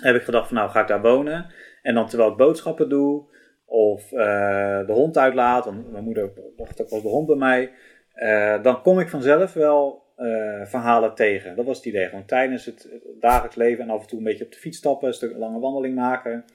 [0.01, 1.53] Heb ik gedacht van nou ga ik daar wonen.
[1.81, 3.33] En dan terwijl ik boodschappen doe,
[3.65, 7.71] of uh, de hond uitlaat, want mijn moeder wacht ook wel de hond bij mij.
[8.15, 11.55] Uh, dan kom ik vanzelf wel uh, verhalen tegen.
[11.55, 12.07] Dat was het idee.
[12.07, 15.07] Gewoon tijdens het dagelijks leven en af en toe een beetje op de fiets stappen,
[15.07, 16.45] een stuk lange wandeling maken.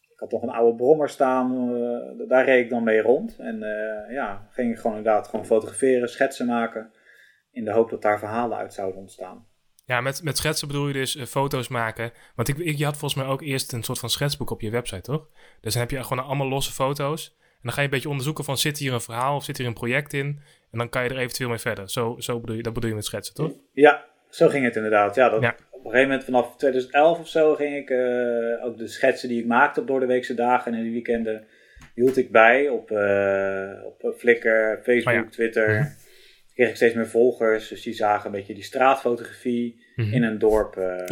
[0.00, 1.68] Ik had nog een oude brommer staan,
[2.28, 3.36] daar reed ik dan mee rond.
[3.38, 3.58] En
[4.10, 6.92] ja, ging ik gewoon inderdaad gewoon fotograferen, schetsen maken.
[7.50, 9.46] In de hoop dat daar verhalen uit zouden ontstaan.
[9.84, 12.12] Ja, met, met schetsen bedoel je dus foto's maken.
[12.34, 14.70] Want ik, ik, je had volgens mij ook eerst een soort van schetsboek op je
[14.70, 15.28] website, toch?
[15.60, 17.36] Dus dan heb je gewoon allemaal losse foto's.
[17.40, 19.66] En dan ga je een beetje onderzoeken van zit hier een verhaal of zit hier
[19.66, 20.42] een project in.
[20.70, 21.90] En dan kan je er eventueel mee verder.
[21.90, 23.52] Zo, zo bedoel je, dat bedoel je met schetsen, toch?
[23.72, 25.14] Ja, zo ging het inderdaad.
[25.14, 25.56] Ja, dat, ja.
[25.70, 29.40] Op een gegeven moment vanaf 2011 of zo ging ik uh, ook de schetsen die
[29.40, 31.46] ik maakte op door de weekse dagen en in de weekenden
[31.94, 35.30] hield ik bij op, uh, op Flickr, Facebook, oh ja.
[35.30, 35.78] Twitter.
[35.78, 35.94] -hmm.
[36.54, 40.14] Kreeg ik steeds meer volgers, dus die zagen een beetje die straatfotografie mm -hmm.
[40.14, 41.06] in een dorp uh,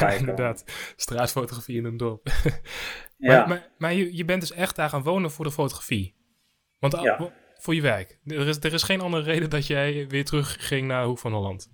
[0.00, 0.64] ja, inderdaad,
[0.96, 2.26] straatfotografie in een dorp.
[3.16, 3.38] ja.
[3.38, 6.14] Maar, maar, maar je, je bent dus echt daar gaan wonen voor de fotografie?
[6.78, 7.32] Want ja.
[7.64, 8.18] Voor je werk.
[8.26, 11.32] Er is, er is geen andere reden dat jij weer terug ging naar Hoek van
[11.32, 11.72] Holland.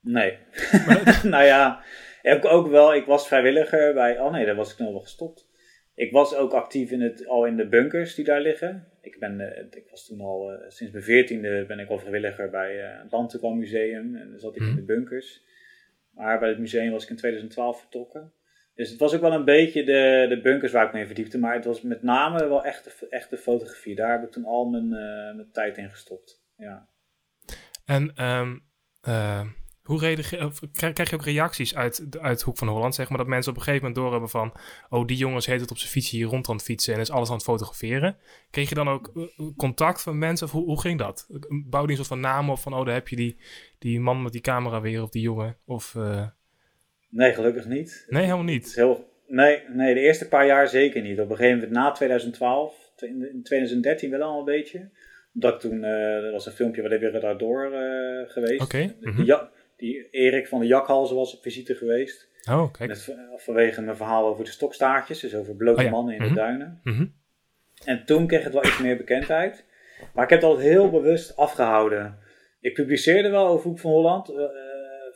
[0.00, 0.38] Nee.
[1.22, 1.82] nou ja,
[2.22, 2.94] ik ook wel.
[2.94, 4.20] Ik was vrijwilliger bij.
[4.20, 5.46] Oh nee, daar was ik nog wel gestopt.
[5.94, 8.88] Ik was ook actief in het, al in de bunkers die daar liggen.
[9.00, 12.50] Ik, ben, uh, ik was toen al, uh, sinds mijn veertiende ben ik al vrijwilliger
[12.50, 14.16] bij uh, het Landelijke Museum.
[14.16, 14.70] En dan zat ik Mhm.
[14.70, 15.42] in de bunkers.
[16.10, 18.32] Maar bij het museum was ik in 2012 vertrokken.
[18.78, 21.38] Dus het was ook wel een beetje de, de bunkers waar ik mee verdiepte.
[21.38, 23.94] Maar het was met name wel echt de, echt de fotografie.
[23.94, 26.42] Daar heb ik toen al mijn, uh, mijn tijd in gestopt.
[26.56, 26.88] Ja.
[27.84, 28.62] En um,
[29.08, 29.46] uh,
[29.82, 32.94] hoe reageer, krijg je ook reacties uit, uit Hoek van Holland?
[32.94, 34.52] Zeg maar dat mensen op een gegeven moment doorhebben van...
[34.88, 37.10] Oh, die jongens heet het op zijn fietsje hier rond aan het fietsen en is
[37.10, 38.16] alles aan het fotograferen.
[38.50, 39.12] Kreeg je dan ook
[39.56, 40.46] contact van mensen?
[40.46, 41.26] Of hoe, ging dat?
[41.48, 42.74] Bouwde je een soort van naam op van...
[42.74, 43.40] Oh, daar heb je die,
[43.78, 45.56] die man met die camera weer of die jongen?
[45.64, 45.96] Of...
[47.08, 48.06] Nee, gelukkig niet.
[48.08, 48.74] Nee, helemaal niet.
[48.74, 51.20] Heel, nee, nee, de eerste paar jaar zeker niet.
[51.20, 54.88] Op een gegeven moment na 2012, in 2013 wel al een beetje.
[55.34, 58.62] Omdat ik toen, uh, er was een filmpje waar we daardoor uh, geweest.
[58.62, 58.76] Oké.
[58.76, 58.96] Okay.
[59.00, 59.24] Mm -hmm.
[59.24, 59.36] die,
[59.76, 62.28] die Erik van de Jakhalzen was op visite geweest.
[62.50, 62.88] Oh, kijk.
[62.88, 65.90] Met, vanwege mijn verhaal over de stokstaartjes, dus over blote oh, ja.
[65.90, 66.34] mannen in mm -hmm.
[66.34, 66.80] de duinen.
[66.84, 67.14] Mm -hmm.
[67.84, 69.64] En toen kreeg het wel iets meer bekendheid.
[70.14, 72.18] Maar ik heb het altijd heel bewust afgehouden.
[72.60, 74.36] Ik publiceerde wel over Hoek van Holland uh,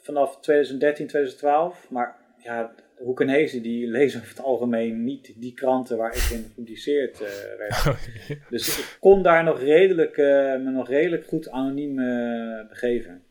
[0.03, 1.87] vanaf 2013, 2012.
[1.91, 7.21] Maar ja, Hoekenezen die lezen over het algemeen niet die kranten waar ik in gepubliceerd
[7.21, 7.85] uh, werd.
[7.87, 13.23] Oh, Dus ik kon daar nog redelijk, uh, me nog redelijk goed anoniem uh, begeven.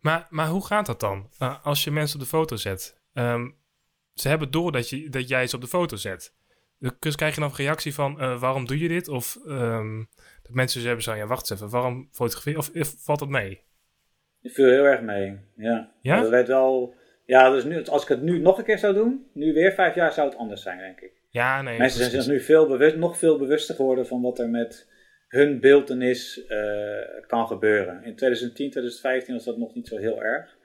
[0.00, 1.30] Maar, maar hoe gaat dat dan?
[1.62, 3.00] Als je mensen op de foto zet.
[3.12, 3.56] Um,
[4.14, 6.34] ze hebben door dat, je, dat jij ze op de foto zet.
[6.98, 9.08] Dus krijg je dan een reactie van waarom doe je dit?
[9.08, 10.08] Of um,
[10.42, 13.28] dat mensen ze hebben zo, ja wacht eens even, waarom fotografeer Of, of valt dat
[13.28, 13.62] mee?
[14.44, 15.90] Ik viel heel erg mee, ja.
[16.00, 16.20] Ja?
[16.20, 16.94] Dat werd wel...
[17.26, 19.94] Ja, dus nu, als ik het nu nog een keer zou doen, nu weer vijf
[19.94, 21.12] jaar, zou het anders zijn, denk ik.
[21.30, 21.78] Ja, nee.
[21.78, 24.88] Mensen zijn zich nu veel bewust, nog veel bewuster geworden van wat er met
[25.28, 27.94] hun beeldenis uh, kan gebeuren.
[28.04, 30.56] In 2010, 2015 was dat nog niet zo heel erg.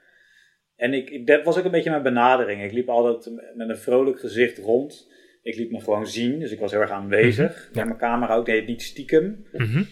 [0.76, 2.62] En ik, ik, dat was ook een beetje mijn benadering.
[2.62, 5.08] Ik liep altijd met een vrolijk gezicht rond.
[5.42, 7.50] Ik liet me gewoon zien, dus ik was heel erg aanwezig.
[7.50, 7.80] Mm -hmm.
[7.80, 7.84] ja.
[7.84, 9.46] Mijn camera ook, deed niet stiekem.
[9.52, 9.86] Mm -hmm.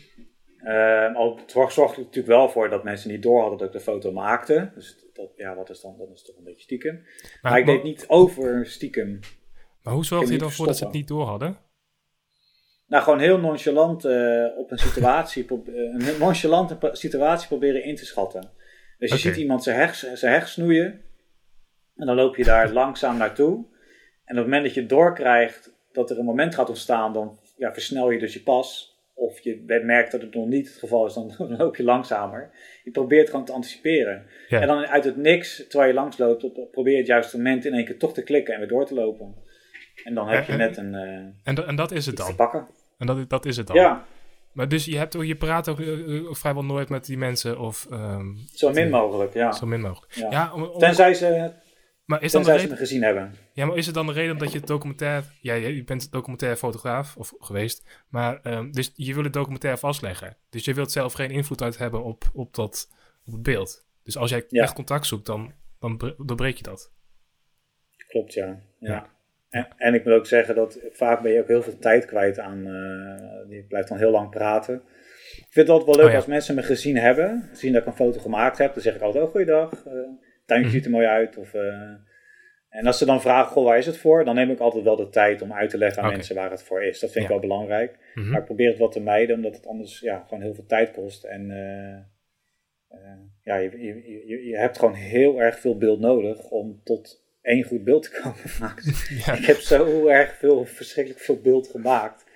[0.64, 3.80] Uh, al zorgde ik natuurlijk wel voor dat mensen niet door hadden dat ik de
[3.80, 4.70] foto maakte.
[4.74, 6.94] Dus dat, ja, wat is dan, dat is toch een beetje stiekem.
[6.94, 9.20] Maar, maar ik deed niet over stiekem.
[9.82, 11.58] Maar hoe zorgde je dan voor dat ze het niet door hadden?
[12.86, 18.06] Nou, gewoon heel nonchalant uh, op een situatie, uh, een nonchalante situatie proberen in te
[18.06, 18.50] schatten.
[18.98, 19.32] Dus je okay.
[19.32, 21.00] ziet iemand zijn heg, zijn heg snoeien.
[21.96, 23.54] En dan loop je daar langzaam naartoe.
[24.24, 27.72] En op het moment dat je doorkrijgt dat er een moment gaat ontstaan, dan ja,
[27.72, 28.97] versnel je dus je pas.
[29.18, 32.50] Of je merkt dat het nog niet het geval is, dan, loop je langzamer.
[32.84, 34.26] Je probeert gewoon te anticiperen.
[34.48, 37.74] En dan uit het niks, terwijl je langs loopt, probeer je het juiste moment in
[37.74, 39.34] één keer toch te klikken en weer door te lopen.
[40.04, 40.92] En dan heb je net een.
[40.92, 41.02] Uh,
[41.44, 42.34] en, en dat is het dan?
[42.36, 42.66] pakken.
[42.98, 43.76] En dat, dat is het dan?
[43.76, 44.04] Ja.
[44.52, 47.58] Maar dus je, hebt, je praat ook uh, vrijwel nooit met die mensen?
[47.58, 49.52] Of, um, zo min mogelijk, ja.
[49.52, 50.12] Zo min mogelijk.
[50.12, 50.52] Ja.
[50.78, 51.52] Tenzij ze
[52.08, 52.76] maar is dan de reden...
[52.76, 53.34] gezien hebben.
[53.52, 55.24] Ja, maar is het dan de reden dat je het documentair...
[55.40, 58.04] Ja, je bent documentair fotograaf of geweest.
[58.08, 60.36] Maar um, dus je wil het documentair vastleggen.
[60.50, 62.88] Dus je wilt zelf geen invloed uit hebben op, op, dat,
[63.26, 63.86] op het beeld.
[64.02, 66.92] Dus als jij echt contact zoekt, dan, dan, dan breek je dat.
[68.08, 68.60] Klopt, ja.
[68.78, 69.10] ja.
[69.50, 72.38] En, en, ik moet ook zeggen dat vaak ben je ook heel veel tijd kwijt
[72.38, 72.58] aan...
[72.58, 74.74] Uh, je blijft dan heel lang praten.
[75.36, 77.48] Ik vind het altijd wel leuk oh, als mensen me gezien hebben.
[77.52, 78.74] Zien dat ik een foto gemaakt heb.
[78.74, 79.84] Dan zeg ik altijd, oh, goeiedag.
[79.86, 79.92] Uh,
[80.48, 81.36] tuintje ziet er mooi uit.
[81.36, 81.92] Of, uh,
[82.68, 84.24] en als ze dan vragen, goh, waar is het voor?
[84.24, 86.62] Dan neem ik altijd wel de tijd om uit te leggen aan mensen waar het
[86.62, 87.00] voor is.
[87.00, 87.98] Dat vind ik wel belangrijk.
[88.14, 88.30] Mhm.
[88.30, 90.90] Maar ik probeer het wat te mijden, omdat het anders ja, gewoon heel veel tijd
[90.90, 91.24] kost.
[91.24, 96.50] En uh, uh, ja, je, je, je, je, hebt gewoon heel erg veel beeld nodig
[96.50, 98.92] om tot één goed beeld te komen maken.
[99.24, 99.32] ja.
[99.32, 102.26] Ik heb zo erg veel, verschrikkelijk veel beeld gemaakt.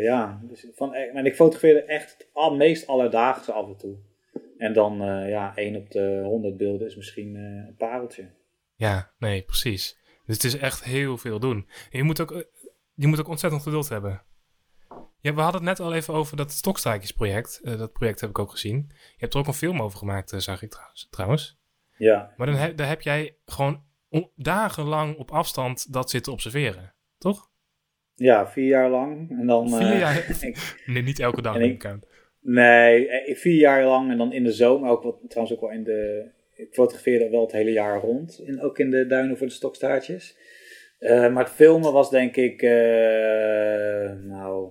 [0.00, 3.96] Ja, dus van, en ik fotografeerde echt het meest alledaagse af en toe.
[4.58, 8.30] En dan, uh, ja, één op de honderd beelden is misschien uh, een pareltje.
[8.74, 9.98] Ja, nee, precies.
[10.26, 11.68] Dus het is echt heel veel doen.
[11.90, 12.42] En je moet ook, eh,
[12.94, 14.22] je moet ook ontzettend geduld hebben.
[15.20, 17.60] Ja, we hadden het net al even over dat Stokstaakjesproject.
[17.62, 18.86] Uh, dat project heb ik ook gezien.
[18.88, 20.78] Je hebt er ook een film over gemaakt, uh, zag ik
[21.10, 21.58] trouwens.
[21.96, 22.32] Ja.
[22.36, 23.84] Maar dan, he, dan heb jij gewoon
[24.34, 27.50] dagenlang op afstand dat zitten observeren, toch?
[28.14, 29.30] Ja, vier jaar lang.
[29.30, 30.36] En dan, vier jaar?
[30.86, 31.56] nee, niet elke dag.
[31.56, 31.98] Ik,
[32.48, 35.76] Nee, eh, vier jaar lang en dan in de zomer, ook wat, trouwens ook wel
[35.76, 36.30] in de...
[36.54, 40.36] Ik fotografeerde wel het hele jaar rond, ook in de duinen voor de stokstaartjes.
[41.00, 44.70] Uh, maar het filmen was denk ik, uh, nou,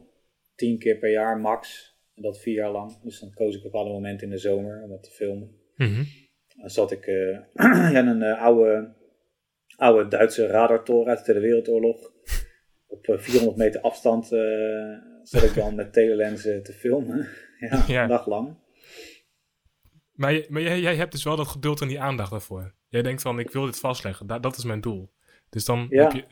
[0.55, 1.93] tien keer per jaar max.
[2.15, 3.01] En dat vier jaar lang.
[3.03, 5.51] Dus dan koos ik op alle momenten in de zomer om dat te filmen.
[5.75, 6.05] Mm
[6.55, 7.39] Dan zat ik uh,
[7.93, 8.93] in een oude,
[9.75, 12.11] oude Duitse radartoren uit de Tweede Wereldoorlog.
[12.87, 14.27] Op 400 meter afstand
[15.23, 17.27] zat ik dan met telelensen te filmen.
[17.87, 18.55] Ja, een dag lang.
[20.15, 22.73] Maar, maar jij, jij, hebt dus wel dat geduld en die aandacht daarvoor.
[22.87, 24.27] Jij denkt van, ik wil dit vastleggen.
[24.27, 25.11] Dat, dat is mijn doel.
[25.49, 26.23] Dus dan heb je...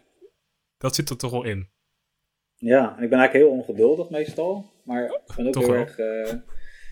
[0.77, 1.69] Dat zit er toch wel in.
[2.55, 4.71] Ja, en ik ben eigenlijk heel ongeduldig meestal.
[4.83, 5.97] Maar ik ben ook heel erg...
[5.97, 6.33] Uh,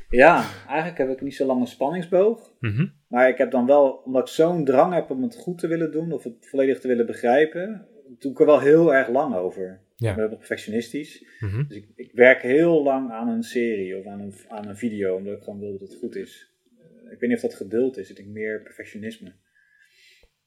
[0.10, 2.54] ja, eigenlijk heb ik niet zo lang een spanningsboog.
[2.60, 2.88] Mhm.
[3.08, 5.92] Maar ik heb dan wel, omdat ik zo'n drang heb om het goed te willen
[5.92, 6.12] doen...
[6.12, 7.88] of het volledig te willen begrijpen...
[8.20, 9.82] doe ik er wel heel erg lang over.
[10.02, 10.10] Ja.
[10.10, 11.26] Ik ben perfectionistisch.
[11.40, 11.68] Mhm.
[11.68, 15.16] Dus ik, ik, werk heel lang aan een serie of aan een, aan een video,
[15.16, 16.52] omdat ik gewoon wil dat het goed is.
[16.80, 19.34] Uh, ik weet niet of dat geduld is, ik denk meer perfectionisme.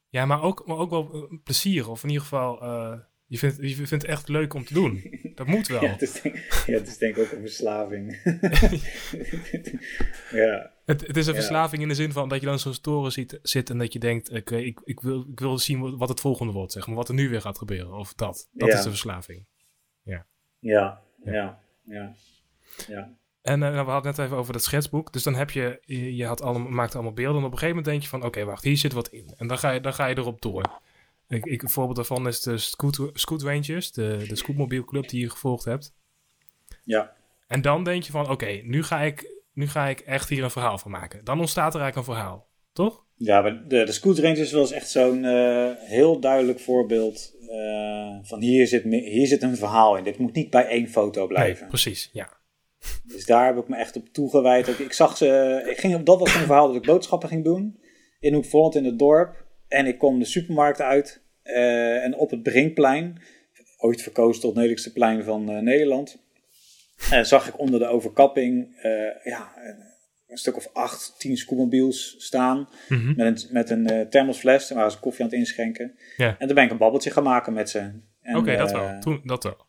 [0.09, 2.99] Ja, maar ook, maar ook wel uh, plezier, of in ieder geval, uh,
[3.35, 5.21] je, vindt, je vindt het echt leuk om te doen.
[5.35, 5.83] Dat moet wel.
[5.83, 8.11] ja, het is denk, ja, het is denk ik ook een verslaving.
[10.43, 10.73] ja.
[10.85, 13.39] Het, het, is een verslaving in de zin van dat je dan zo'n storen ziet,
[13.43, 16.53] zit en dat je denkt: oké, ik, ik, wil, ik wil zien wat het volgende
[16.53, 17.93] wordt, zeg maar, wat er nu weer gaat gebeuren.
[17.93, 18.49] Of dat.
[18.53, 19.45] Dat is de verslaving.
[20.03, 20.27] Ja.
[20.59, 22.15] Ja, ja, ja.
[22.87, 23.13] ja.
[23.43, 25.13] En uh, we hadden net even over dat schetsboek.
[25.13, 25.81] Dus dan heb je,
[26.17, 27.41] je, had allemaal, maakt allemaal beelden.
[27.41, 29.35] En op een gegeven moment denk je van, oké, wacht, hier zit wat in.
[29.37, 30.81] En dan ga je, dan ga je erop door.
[31.35, 35.31] Ik, ik, een voorbeeld daarvan is de Scoot, Scoot Rangers, de, de scootmobielclub die je
[35.31, 35.95] gevolgd hebt.
[36.85, 37.13] Ja.
[37.47, 40.51] En dan denk je van, oké, nu ga ik nu ga ik echt hier een
[40.51, 41.25] verhaal van maken.
[41.25, 43.05] Dan ontstaat er eigenlijk een verhaal, toch?
[43.17, 48.67] Ja, de, de Scoot Rangers was echt zo'n uh, heel duidelijk voorbeeld uh, van hier
[48.67, 50.05] zit, hier zit een verhaal in.
[50.05, 51.61] Dit moet niet bij één foto blijven.
[51.61, 52.33] Nee, precies, ja.
[53.05, 54.69] Dus daar heb ik me echt op toegewijd.
[54.69, 57.79] Ik, ik zag ze, ik ging, dat was een verhaal dat ik boodschappen ging doen.
[58.21, 59.45] In Hoek in het dorp.
[59.69, 61.24] En ik kom de supermarkt uit.
[61.45, 63.23] Uh, en op het Brinkplein,
[63.79, 66.23] ooit verkozen tot het nederigste plein van Nederland
[67.11, 68.77] en eh, zag ik onder de overkapping
[69.25, 69.53] ja,
[70.29, 72.69] een stuk of acht, tien scootmobiels staan.
[72.89, 73.15] Mhm.
[73.17, 74.69] Met een, met een thermosfles.
[74.69, 75.99] Daar waren ze koffie aan het inschenken.
[76.17, 76.37] Ja.
[76.39, 77.91] En toen ben ik een babbeltje gaan maken met ze.
[78.35, 79.01] Oké, dat wel.
[79.01, 79.67] Toen, dat wel.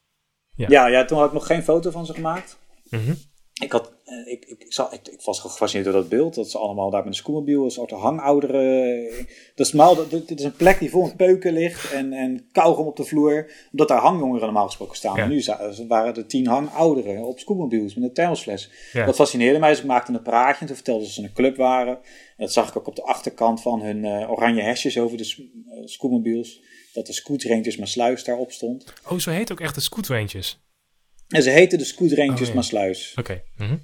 [0.56, 0.66] Ja.
[0.70, 0.88] ja.
[0.88, 2.58] Ja, toen had ik nog geen foto van ze gemaakt.
[2.90, 3.16] Mm
[3.62, 6.36] ik, had, eh, ik, ik, ik, ik, ik, was gefascineerd door dat beeld.
[6.36, 9.10] Dat ze allemaal daar met een schoenmobiel, een soort hangouderen.
[9.56, 12.88] Dat is, normaal, dit is een plek die vol met peuken ligt en, en kauwgom
[12.88, 13.52] op de vloer.
[13.72, 15.16] Omdat daar hangjongeren normaal gesproken staan.
[15.16, 15.28] Ja.
[15.28, 15.44] nu
[15.88, 18.72] waren er tien hangouderen op schoenmobiels met een thermosfles.
[18.94, 20.62] Dat fascineerde mij, dus ik maakte een praatje.
[20.62, 21.96] En toen vertelden ze dat ze een club waren.
[21.96, 25.36] En dat zag ik ook op de achterkant van hun uh, oranje hesjes over de
[25.38, 26.62] uh, schoenmobiels.
[26.94, 28.94] Dat de scootrangers maar sluis daarop stond.
[29.10, 30.64] Oh, zo heet ook echt de scootrangers?
[31.28, 33.14] En ze heette de Scoot Rangers oh, Maasluis.
[33.16, 33.42] Oké.
[33.58, 33.78] Mhm.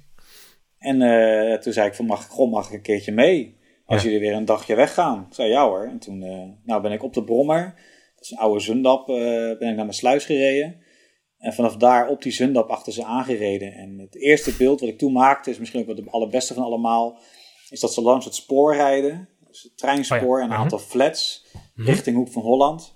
[0.82, 3.60] En uh, toen zei ik van, mag, god, mag ik een keertje mee?
[3.86, 5.26] Als jullie weer een dagje weggaan.
[5.28, 5.84] Ik zei, ja hoor.
[5.84, 7.64] En toen uh, nou ben ik op de Brommer,
[8.14, 10.80] dat is een oude zundap, uh, ben ik naar mijn sluis gereden.
[11.38, 13.72] En vanaf daar op die zundap achter ze aangereden.
[13.72, 16.62] En het eerste beeld wat ik toen maakte, is misschien ook wel het allerbeste van
[16.62, 17.18] allemaal,
[17.70, 19.28] is dat ze langs het spoor rijden.
[19.48, 20.60] Dus het treinspoor en een mhm.
[20.60, 21.86] aantal flats mhm.
[21.86, 22.94] richting Hoek van Holland.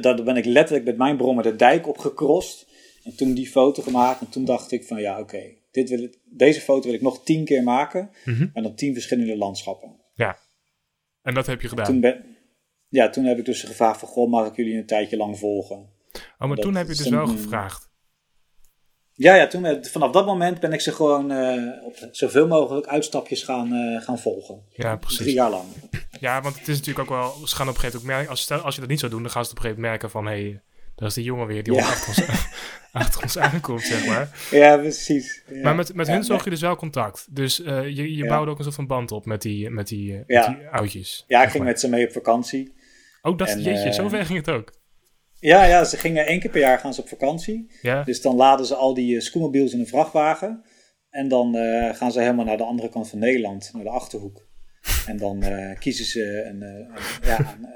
[0.00, 2.66] Daar ben ik letterlijk met mijn brommer de dijk op gecrossed.
[3.04, 4.20] En toen die foto gemaakt.
[4.20, 7.44] En toen dacht ik van ja, oké, dit wil deze foto wil ik nog tien
[7.44, 8.10] keer maken.
[8.24, 9.96] Mm En dan tien verschillende landschappen.
[10.14, 10.38] Ja,
[11.22, 11.84] en dat heb je gedaan?
[11.84, 12.24] Toen ben,
[12.88, 15.96] ja, toen heb ik dus gevraagd van, goh, mag ik jullie een tijdje lang volgen?
[16.38, 17.88] Oh, maar toen heb je dus wel gevraagd?
[19.12, 23.42] Ja, ja toen, vanaf dat moment ben ik ze gewoon uh, op zoveel mogelijk uitstapjes
[23.42, 24.62] gaan, uh, gaan volgen.
[24.70, 25.18] Ja, precies.
[25.18, 25.64] Drie jaar lang.
[26.20, 28.64] Ja, want het is natuurlijk ook wel, ze gaan op een gegeven moment merken, als,
[28.64, 30.26] als je dat niet zou doen, dan gaan ze op een gegeven moment merken van,
[30.26, 30.62] hé, hey,
[30.98, 31.80] dat is die jongen weer die ja.
[31.80, 32.46] achter, ons,
[32.92, 34.28] achter ons aankomt, zeg maar.
[34.50, 35.42] Ja, precies.
[35.50, 35.62] Ja.
[35.62, 37.26] Maar met, met hun zorg je dus wel contact.
[37.30, 40.12] Dus uh, je, je bouwde ook een soort van band op met die, met die,
[40.12, 41.24] met die oudjes.
[41.26, 42.72] Ja, ik ging met ze mee op vakantie.
[43.22, 44.76] Oh, dat, en, jeetje, zo ver ging het ook.
[45.40, 47.70] Ja, ja, ze gingen één keer per jaar gaan ze op vakantie.
[48.04, 50.64] Dus dan laden ze al die scootmobiels in een vrachtwagen.
[51.10, 54.48] En dan uh, gaan ze helemaal naar de andere kant van Nederland, naar de Achterhoek.
[55.06, 56.88] En dan uh, kiezen ze een, een
[57.22, 57.68] ja, een,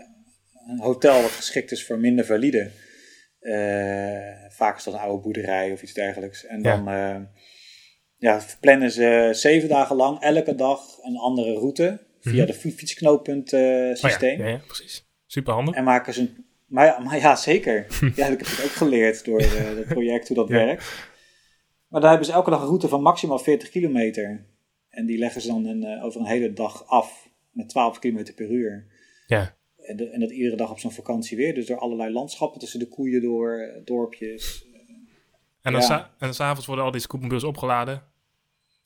[0.69, 2.71] een, hotel wat geschikt is voor minder valide.
[4.48, 6.46] Vaak is dat een oude boerderij of iets dergelijks.
[6.46, 7.31] En dan ja.
[8.16, 11.98] ja, plannen ze zeven dagen lang, elke dag een andere route.
[12.20, 12.46] Via mm -hmm.
[12.46, 13.48] de fietsknooppunt
[13.98, 14.33] systeem.
[14.33, 15.07] Oh ja, ja, ja, precies.
[15.26, 15.74] Super handig.
[15.74, 17.87] En maken ze een maar ja, maar ja zeker.
[18.16, 21.09] ja, ik heb het ook geleerd door uh, het project hoe dat werkt.
[21.88, 24.44] Maar daar hebben ze elke dag een route van maximaal 40 kilometer.
[24.88, 28.35] En die leggen ze dan een, uh, over een hele dag af met 12 kilometer
[28.35, 28.87] per uur.
[29.26, 29.55] Ja.
[29.83, 31.55] En, de, en, dat iedere dag op zo'n vakantie weer.
[31.55, 34.66] Dus door allerlei landschappen tussen de koeien door, eh, dorpjes.
[35.62, 36.14] En dan ja.
[36.18, 38.12] en s'avonds worden al die scootmobiels opgeladen.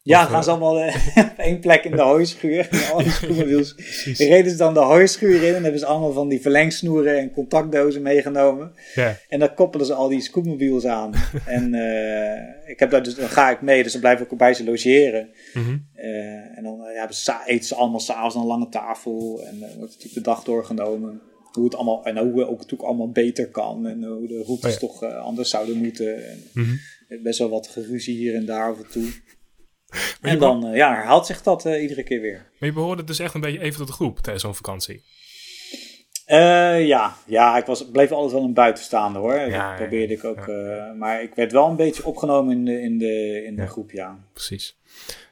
[0.07, 2.69] Ja, gaan ze allemaal uh, op één plek in de hooischuur.
[2.93, 3.75] al die schoenenwiels.
[4.17, 8.03] reden ze dan de hooischuur in en hebben ze allemaal van die verlengsnoeren en contactdozen
[8.03, 8.73] meegenomen.
[9.29, 11.13] En dan koppelen ze al die scootmobiels aan.
[11.47, 14.39] en uh, ik heb daar dus, dan ga ik mee, dus dan blijf ik ook
[14.39, 15.29] bij ze logeren.
[15.55, 15.89] Mm -hmm.
[15.97, 19.43] uh, en dan ja, eten ze allemaal s'avonds aan een lange tafel.
[19.47, 21.21] En wordt natuurlijk de dag doorgenomen.
[21.53, 23.87] Hoe het allemaal, en hoe het ook natuurlijk allemaal beter kan.
[23.87, 24.87] En hoe de routes oh ja.
[24.87, 26.29] toch anders zouden moeten.
[26.29, 26.79] En mm -hmm.
[27.23, 29.09] Best wel wat geruzie hier en daar af en toe
[30.21, 32.51] en dan uh, ja, herhaalt zich dat uh, iedere keer weer.
[32.59, 35.05] Maar je behoorde dus echt een beetje even tot de groep tijdens zo'n vakantie?
[36.29, 39.35] Uh, ja, ja, ik was, bleef altijd wel een buitenstaander hoor.
[39.35, 40.47] Ja, dat probeerde ik ook.
[40.47, 40.93] Ja.
[40.99, 44.19] maar ik werd wel een beetje opgenomen in de, in de, in de groep, ja.
[44.33, 44.79] Precies.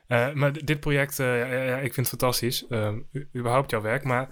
[0.09, 2.67] maar dit project, ja, ik vind het fantastisch.
[3.37, 4.05] überhaupt jouw werk.
[4.05, 4.29] Maar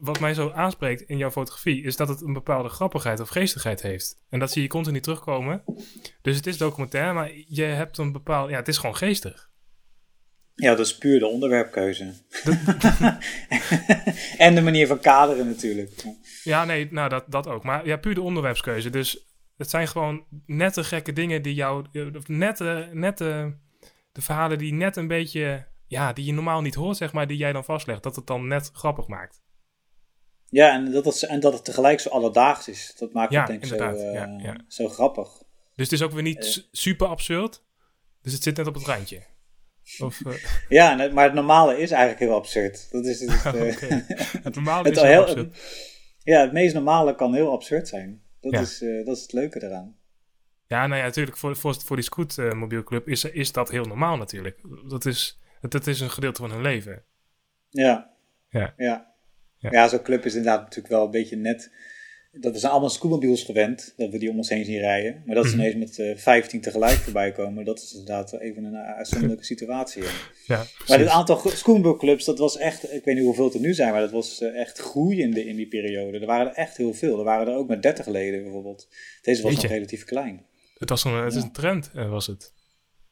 [0.00, 3.82] wat mij zo aanspreekt in jouw fotografie is dat het een bepaalde grappigheid of geestigheid
[3.82, 4.16] heeft.
[4.28, 5.62] En dat zie je continu terugkomen.
[6.22, 8.50] Dus het is documentair, maar je hebt een bepaald.
[8.50, 9.49] Ja, het is gewoon geestig.
[10.60, 12.04] Ja, dat is puur de onderwerpkeuze.
[14.38, 16.04] en de manier van kaderen natuurlijk.
[16.44, 17.64] Ja, nee, nou dat, dat ook.
[17.64, 18.90] Maar ja, puur de onderwerpskeuze.
[18.90, 21.84] Dus het zijn gewoon nette gekke dingen die jou...
[22.26, 23.56] Nette, nette
[24.12, 25.68] de verhalen die net een beetje...
[25.86, 28.02] Ja, die je normaal niet hoort, zeg maar, die jij dan vastlegt.
[28.02, 29.40] Dat het dan net grappig maakt.
[30.50, 32.94] Ja, en dat het, en dat het tegelijk zo alledaags is.
[32.98, 34.56] Dat maakt het denk ik zo, uh, ja, ja.
[34.68, 35.28] zo grappig.
[35.74, 37.62] Dus het is ook weer niet uh, super absurd.
[38.22, 39.22] Dus het zit net op het randje.
[39.98, 40.34] Of, uh...
[40.68, 42.88] Ja, maar het normale is eigenlijk heel absurd.
[42.90, 43.76] Dat is het, uh,
[44.42, 45.56] het normale het is heel absurd.
[46.22, 48.22] ja, het meest normale kan heel absurd zijn.
[48.40, 48.60] Dat, ja.
[48.60, 49.96] is, uh, dat is het leuke eraan.
[50.66, 51.36] Ja, nou ja, natuurlijk.
[51.36, 54.60] Voor, voor, voor die scootmobielclub is, is dat heel normaal natuurlijk.
[54.88, 57.04] Dat is, dat, dat is een gedeelte van hun leven.
[57.68, 58.10] Ja.
[58.48, 58.74] Ja.
[58.76, 59.14] Ja,
[59.56, 59.70] ja.
[59.70, 61.72] ja zo'n club is inderdaad natuurlijk wel een beetje net
[62.32, 65.22] dat we zijn allemaal scootmobiels gewend, dat we die om ons heen zien rijden.
[65.26, 65.60] Maar dat ze mhm.
[65.60, 70.02] ineens met uh, eh, 15 tegelijk voorbij komen, dat is inderdaad even een uitzonderlijke situatie.
[70.46, 73.92] Ja, maar dit aantal scootmobielclubs, dat was echt, ik weet niet hoeveel er nu zijn,
[73.92, 76.18] maar dat was uh, echt groeiende in die periode.
[76.18, 77.18] Er waren er echt heel veel.
[77.18, 78.88] Er waren er ook met 30 leden bijvoorbeeld.
[79.22, 80.44] Deze was nog relatief klein.
[80.78, 82.52] Het, was een, het is een trend, was het.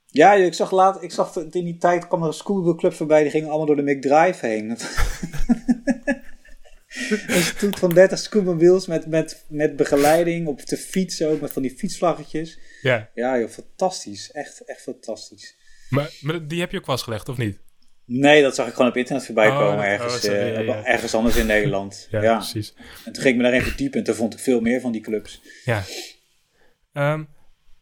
[0.07, 3.31] Ja, ik zag laat, ik zag in die tijd kwam er een scootmobielclub voorbij, die
[3.31, 4.77] gingen allemaal door de McDrive heen.
[7.27, 11.63] een stoet van 30 scootmobiles met, met, met begeleiding op de fiets ook, met van
[11.63, 12.59] die fietsvlaggetjes.
[12.83, 13.11] Ja.
[13.15, 14.33] Ja, joh, fantastisch.
[14.33, 15.57] Echt, echt fantastisch.
[15.89, 17.59] Maar, maar die heb je ook vastgelegd, of niet?
[18.05, 20.85] Nee, dat zag ik gewoon op internet voorbij oh, komen, ergens, oh, uh, ja, ja.
[20.85, 22.09] ergens anders in Nederland.
[22.11, 22.75] ja, precies.
[23.05, 24.93] En toen ging ik me daar even diep en toen vond ik veel meer van
[24.93, 25.41] die clubs.
[25.65, 25.83] Ja.
[26.93, 27.29] Um,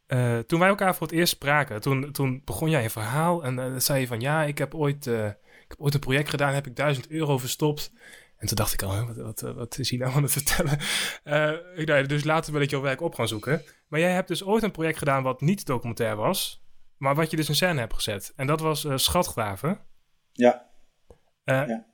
[0.09, 3.59] uh, toen wij elkaar voor het eerst spraken, toen, toen begon jij een verhaal en
[3.59, 6.67] uh, zei je van ja, ik heb ooit, ik heb ooit een project gedaan, heb
[6.67, 7.93] ik duizend euro verstopt.
[8.37, 10.79] En toen dacht ik al, wat, wat, wat is hij nou aan het vertellen?
[11.25, 13.63] Uh, ik dacht, dus laten we dat jouw werk op gaan zoeken.
[13.89, 16.65] Maar jij hebt dus ooit een project gedaan wat niet documentair was,
[16.97, 18.33] maar wat je dus in scène hebt gezet.
[18.37, 19.81] En dat was uh, Schatgraven.
[20.33, 20.71] Ja.
[21.45, 21.87] Uh, ja.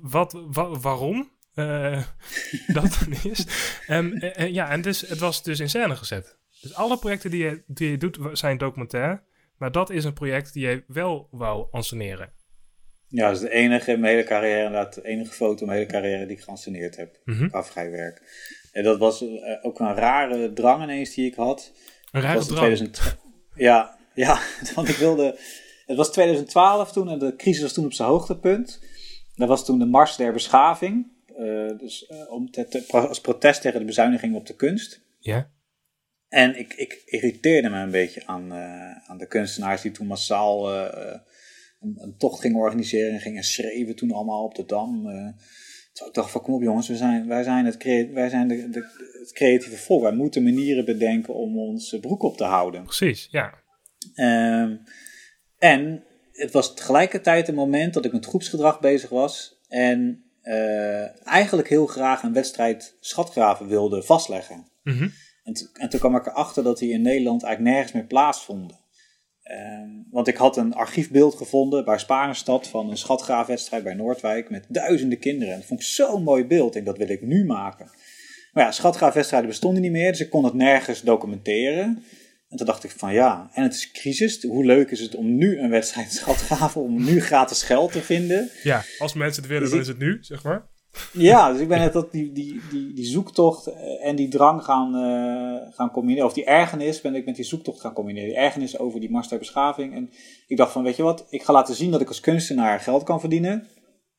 [0.00, 1.30] Wat, wa waarom?
[2.78, 3.46] dat is.
[3.86, 6.38] En, ja, en dus, het was dus in scène gezet.
[6.60, 9.24] Dus alle projecten die je, die je doet zijn documentair.
[9.56, 12.32] Maar dat is een project die je wel wou anseneren.
[13.10, 15.78] Ja, dat is de enige in mijn hele carrière, inderdaad, de enige foto in mijn
[15.78, 17.20] hele carrière die ik geanceneerd heb.
[17.24, 17.50] Mm -hmm.
[18.72, 19.30] En dat was uh,
[19.62, 21.72] ook een rare drang ineens die ik had.
[22.12, 22.56] Een rare drang?
[22.56, 23.16] 2000...
[23.54, 24.40] Ja, ja,
[24.74, 25.38] want ik wilde...
[25.86, 28.80] Het was 2012 toen en de crisis was toen op zijn hoogtepunt.
[29.34, 31.06] Dat was toen de Mars der Beschaving.
[31.38, 35.00] Uh, dus uh, om te, te, als protest tegen de bezuiniging op de kunst.
[35.18, 35.50] Ja.
[36.28, 38.52] En ik, ik irriteerde me een beetje aan,
[39.06, 40.68] aan de kunstenaars die toen massaal
[41.80, 45.06] een, een, tocht gingen organiseren en gingen schreven toen allemaal op de Dam.
[45.06, 45.28] Uh,
[46.06, 48.84] ik dacht van kom op jongens, we zijn, wij zijn, het, wij zijn de, de,
[49.18, 50.02] het creatieve volk.
[50.02, 52.82] Wij moeten manieren bedenken om ons broek op te houden.
[52.82, 53.54] Precies, ja.
[54.14, 54.76] Uh,
[55.58, 59.60] en het was tegelijkertijd een moment dat ik met groepsgedrag bezig was.
[59.68, 64.68] En uh, eigenlijk heel graag een wedstrijd schatgraven wilde vastleggen.
[64.82, 65.12] Mm -hmm.
[65.42, 68.79] en, en, toen kwam ik erachter dat die in Nederland eigenlijk nergens meer plaatsvonden.
[69.50, 74.64] Ehm, want ik had een archiefbeeld gevonden bij Sparenstad van een schatgraafwedstrijd bij Noordwijk met
[74.68, 75.52] duizenden kinderen.
[75.52, 77.90] En dat vond ik zo'n mooi beeld en dat wil ik nu maken.
[78.52, 82.02] Maar ja, schatgraafwedstrijden bestonden niet meer, dus ik kon het nergens documenteren.
[82.48, 84.42] En toen dacht ik van ja, en het is crisis.
[84.42, 88.50] Hoe leuk is het om nu een wedstrijd schatgraven, om nu gratis geld te vinden.
[88.62, 90.69] Ja, als mensen het willen, dus dan is het nu, zeg maar.
[91.12, 94.64] Ja, dus ik ben net dat die, die, die, die zoektocht eh, en die drang
[94.64, 96.26] gaan, uh, gaan combineren.
[96.26, 98.28] Of die ergernis ben ik met die zoektocht gaan combineren.
[98.28, 99.94] Die ergernis over die mars beschaving.
[99.94, 100.10] En
[100.46, 103.02] ik dacht van, weet je wat, ik ga laten zien dat ik als kunstenaar geld
[103.02, 103.66] kan verdienen.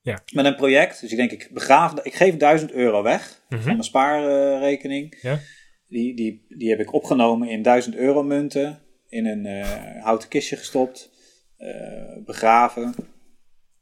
[0.02, 0.20] Ja.
[0.34, 1.02] Met een project.
[1.02, 5.18] Dus ik denk, ik begraaf, ik geef 1000 euro weg mm van mijn spaarrekening.
[5.22, 5.40] ja.
[5.88, 8.80] Die, die, die heb ik opgenomen in 1000 euro munten.
[9.10, 11.10] In een uh, houten kistje gestopt.
[12.26, 12.94] begraven.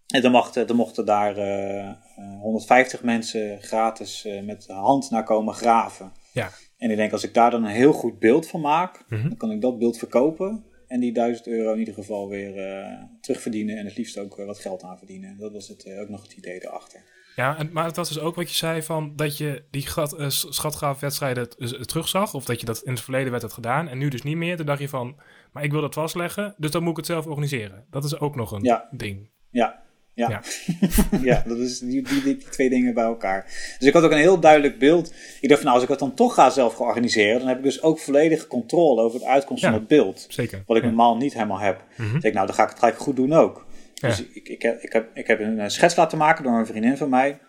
[0.10, 1.96] En dan, mochten, dan mochten daar uh, eh,
[2.42, 6.12] 150 eh, mensen gratis uh, met de hand naar komen graven.
[6.34, 6.50] Ja.
[6.78, 9.28] En ik denk, als ik daar dan een heel goed beeld van maak, mm -hmm.
[9.28, 10.64] dan kan ik dat beeld verkopen.
[10.88, 13.78] En die 1000 euro in ieder geval weer uh, terugverdienen.
[13.78, 15.38] En het liefst ook wat geld aan verdienen.
[15.38, 17.02] Dat was het, ook nog het idee erachter.
[17.36, 19.88] Ja, en, maar het was dus ook wat je zei van dat je die
[20.28, 21.50] schatgraafwedstrijden
[21.86, 22.34] terugzag.
[22.34, 24.58] Of dat je dat in het verleden werd het gedaan en nu dus niet meer.
[24.58, 25.20] Toen dacht je van,
[25.52, 27.86] maar ik wil dat vastleggen, dus dan moet ik het zelf organiseren.
[27.90, 28.88] Dat is ook nog een ja.
[28.92, 29.30] ding.
[29.50, 29.84] Ja,
[30.28, 30.42] ja,
[31.22, 31.44] ja.
[31.48, 33.44] dat is die, die, die, twee dingen bij elkaar.
[33.80, 35.14] Dus ik had ook een heel duidelijk beeld.
[35.42, 37.64] Ik dacht van nou, als ik het dan toch ga zelf organiseren, dan heb ik
[37.64, 40.26] dus ook volledige controle over het uitkomst van het beeld.
[40.30, 40.64] Zeker.
[40.66, 41.84] Wat ik normaal niet helemaal heb.
[41.96, 42.14] Mm -hmm.
[42.14, 43.68] Dus ik, nou, dan ga ik het gelijk goed doen ook.
[43.94, 46.98] Dus ik, ik, heb, ik, heb, ik heb een schets laten maken door een vriendin
[46.98, 47.40] van mij.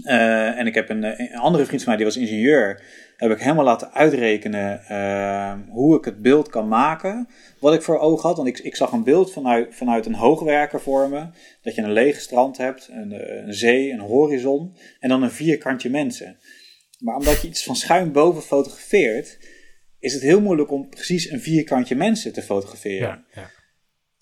[0.00, 2.82] Uh, en ik heb een, een, andere vriend van mij, die was ingenieur.
[3.16, 7.28] Heb ik helemaal laten uitrekenen uh, hoe ik het beeld kan maken.
[7.60, 8.36] Wat ik voor ogen had.
[8.36, 11.26] Want ik, ik zag een beeld vanuit, vanuit een hoogwerker voor me.
[11.62, 14.76] Dat je een lege strand hebt, een, een zee, een horizon.
[15.00, 16.38] En dan een vierkantje mensen.
[16.98, 19.38] Maar omdat je iets van schuin boven fotografeert.
[19.98, 23.24] Is het heel moeilijk om precies een vierkantje mensen te fotograferen.
[23.34, 23.50] Ja.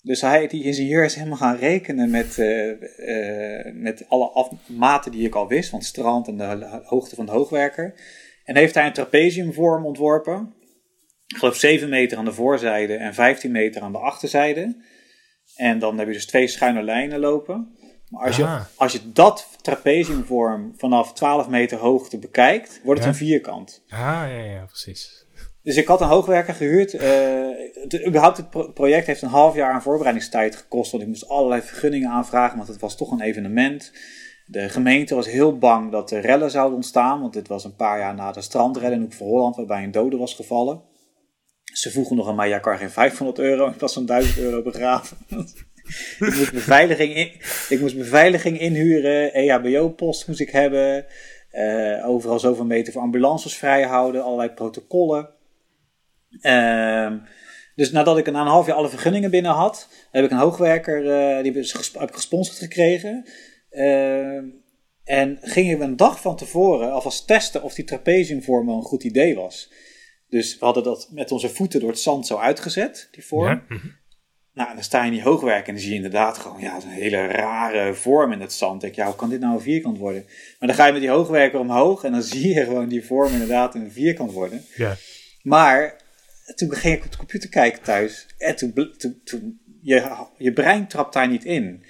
[0.01, 5.25] Dus hij, die ingenieur is helemaal gaan rekenen met, uh, uh, met alle maten die
[5.25, 7.93] ik al wist, van het strand en de hoogte van de hoogwerker.
[8.43, 10.53] En heeft hij een trapeziumvorm ontworpen.
[11.27, 14.75] Ik geloof 7 meter aan de voorzijde en 15 meter aan de achterzijde.
[15.55, 17.75] En dan heb je dus twee schuine lijnen lopen.
[18.09, 23.21] Maar als, je, als je dat trapeziumvorm vanaf 12 meter hoogte bekijkt, wordt het ja?
[23.21, 23.83] een vierkant.
[23.89, 25.20] Ah, ja, ja, precies.
[25.63, 26.93] Dus ik had een hoogwerker gehuurd.
[26.93, 27.01] Uh,
[27.73, 30.91] het, überhaupt het pro project heeft een half jaar aan voorbereidingstijd gekost.
[30.91, 33.91] Want ik moest allerlei vergunningen aanvragen, want het was toch een evenement.
[34.45, 37.21] De gemeente was heel bang dat er rellen zouden ontstaan.
[37.21, 39.91] Want dit was een paar jaar na de strandrellen in Hoek van Holland, waarbij een
[39.91, 40.81] dode was gevallen.
[41.63, 43.67] Ze vroegen nog aan mij, ja, geen 500 euro.
[43.67, 45.17] Ik was zo'n 1000 euro begraven.
[46.19, 47.31] ik, moest beveiliging in,
[47.69, 49.33] ik moest beveiliging inhuren.
[49.33, 51.05] EHBO-post moest ik hebben.
[51.53, 54.23] Uh, overal zoveel meter voor ambulances vrijhouden.
[54.23, 55.29] Allerlei protocollen.
[56.41, 57.11] Uh,
[57.75, 61.03] dus nadat ik na een half jaar alle vergunningen binnen had, heb ik een hoogwerker,
[61.03, 61.53] uh, die
[61.93, 63.25] heb ik gesponsord gekregen.
[63.71, 64.41] Uh,
[65.03, 69.03] en gingen we een dag van tevoren alvast testen of die trapeziumvorm wel een goed
[69.03, 69.71] idee was.
[70.27, 73.47] Dus we hadden dat met onze voeten door het zand zo uitgezet, die vorm.
[73.47, 73.75] Ja.
[73.75, 73.87] Mhm.
[74.53, 76.87] Nou, dan sta je in die hoogwerk en dan zie je inderdaad gewoon ja, een
[76.87, 78.81] hele rare vorm in het zand.
[78.81, 80.25] Denk je, ja, hoe kan dit nou een vierkant worden?
[80.59, 83.31] Maar dan ga je met die hoogwerker omhoog en dan zie je gewoon die vorm
[83.31, 84.65] inderdaad een vierkant worden.
[84.75, 84.95] Ja.
[85.41, 86.00] Maar
[86.55, 88.27] toen ging ik op de computer kijken thuis.
[88.37, 91.83] En toen, toen, toen je, je brein trapt daar niet in.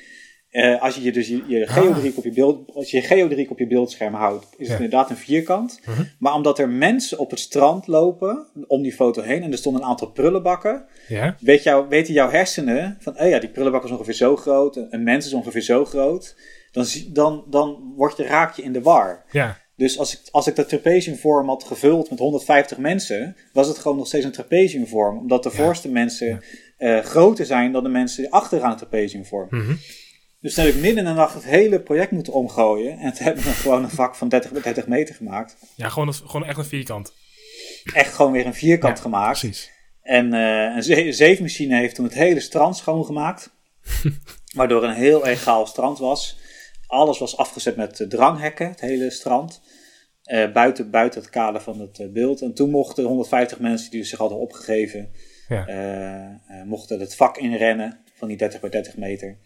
[0.52, 3.60] Uh, als je dus je, je geodriek op je beeld, als je je geodriek op
[3.60, 5.80] je beeldscherm houdt, is het inderdaad een vierkant.
[5.82, 6.06] Uh -huh.
[6.20, 9.82] Maar omdat er mensen op het strand lopen om die foto heen en er stonden
[9.82, 11.36] een aantal prullenbakken, ja.
[11.40, 15.04] weet jou, weten jouw hersenen van, oh ja, die prullenbak is ongeveer zo groot, een
[15.04, 16.36] mens is ongeveer zo groot,
[16.72, 19.26] dan, dan, dan word je, raak je in de war.
[19.32, 19.61] Ja.
[19.82, 23.98] Dus als ik, als ik de trapeziumvorm had gevuld met 150 mensen, was het gewoon
[23.98, 25.18] nog steeds een trapeziumvorm.
[25.18, 26.44] Omdat de voorste mensen
[26.78, 27.02] ja.
[27.02, 29.48] groter zijn dan de mensen achteraan de trapeziumvorm.
[29.50, 29.80] Mm
[30.42, 32.98] dus toen heb ik midden in de nacht het hele project moeten omgooien.
[32.98, 35.58] En toen hebben we gewoon een vak van 30 bij 30 meter gemaakt.
[35.76, 37.14] Ja, gewoon, gewoon echt een vierkant.
[37.94, 39.40] Echt gewoon weer een vierkant gemaakt.
[39.40, 39.72] Precies.
[40.02, 43.50] En uh, een zeefmachine heeft toen het hele strand schoongemaakt.
[44.56, 46.38] waardoor een heel egaal strand was.
[46.88, 49.62] Alles was afgezet met dranghekken, het hele strand.
[50.34, 52.42] Uh, buiten, buiten het kader van het uh, beeld.
[52.42, 55.12] En toen mochten 150 mensen die zich hadden opgegeven,
[55.48, 56.42] ja.
[56.66, 59.38] mochten het vak inrennen van die 30 bij 30 meter.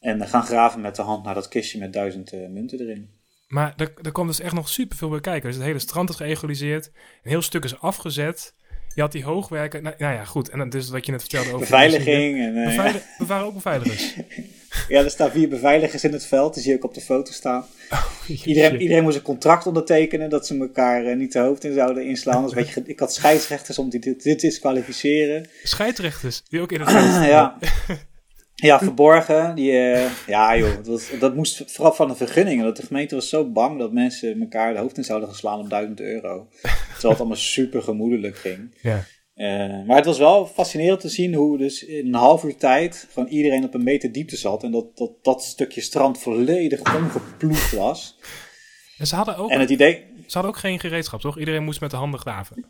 [0.00, 3.10] En gaan graven met de hand naar dat kistje met duizend munten erin.
[3.48, 5.48] Maar er, er kwam dus echt nog superveel bij kijken.
[5.48, 6.86] Dus het hele strand is geëgaliseerd.
[7.22, 8.54] Een heel stuk is afgezet.
[8.94, 9.82] Je had die hoogwerken.
[9.82, 10.48] Nou, nou ja, goed.
[10.48, 11.60] En dus wat je net vertelde over...
[11.60, 12.38] Beveiliging.
[12.38, 14.14] En, uh, Beveilig, We waren ook beveiligers.
[14.88, 16.54] ja, er staan vier beveiligers in het veld.
[16.54, 17.64] Die zie ik op de foto staan.
[17.92, 20.30] Oh, iedereen, iedereen moest een contract ondertekenen.
[20.30, 22.44] Dat ze elkaar uh, niet de hoofd in zouden inslaan.
[22.44, 25.48] Dus weet je, ik had scheidsrechters om dit te disqualificeren.
[25.62, 26.42] Scheidsrechters?
[26.48, 27.58] Die ook in het veld Ja.
[28.60, 29.54] Ja, verborgen.
[29.54, 32.64] Die, uh, ja, joh, dat, dat moest vooral van de vergunningen.
[32.64, 35.70] Dat de gemeente was zo bang dat mensen elkaar de hoofd in zouden geslaan op
[35.70, 36.48] duizend euro.
[36.92, 38.74] Terwijl het allemaal super gemoedelijk ging.
[38.82, 39.04] Ja.
[39.34, 43.08] Uh, maar het was wel fascinerend te zien hoe dus in een half uur tijd
[43.12, 44.62] gewoon iedereen op een meter diepte zat.
[44.62, 48.18] En dat dat, dat stukje strand volledig omgeploegd was.
[48.98, 51.38] En ze hadden ook, en het idee, ze hadden ook geen gereedschap, toch?
[51.38, 52.64] Iedereen moest met de handen graven.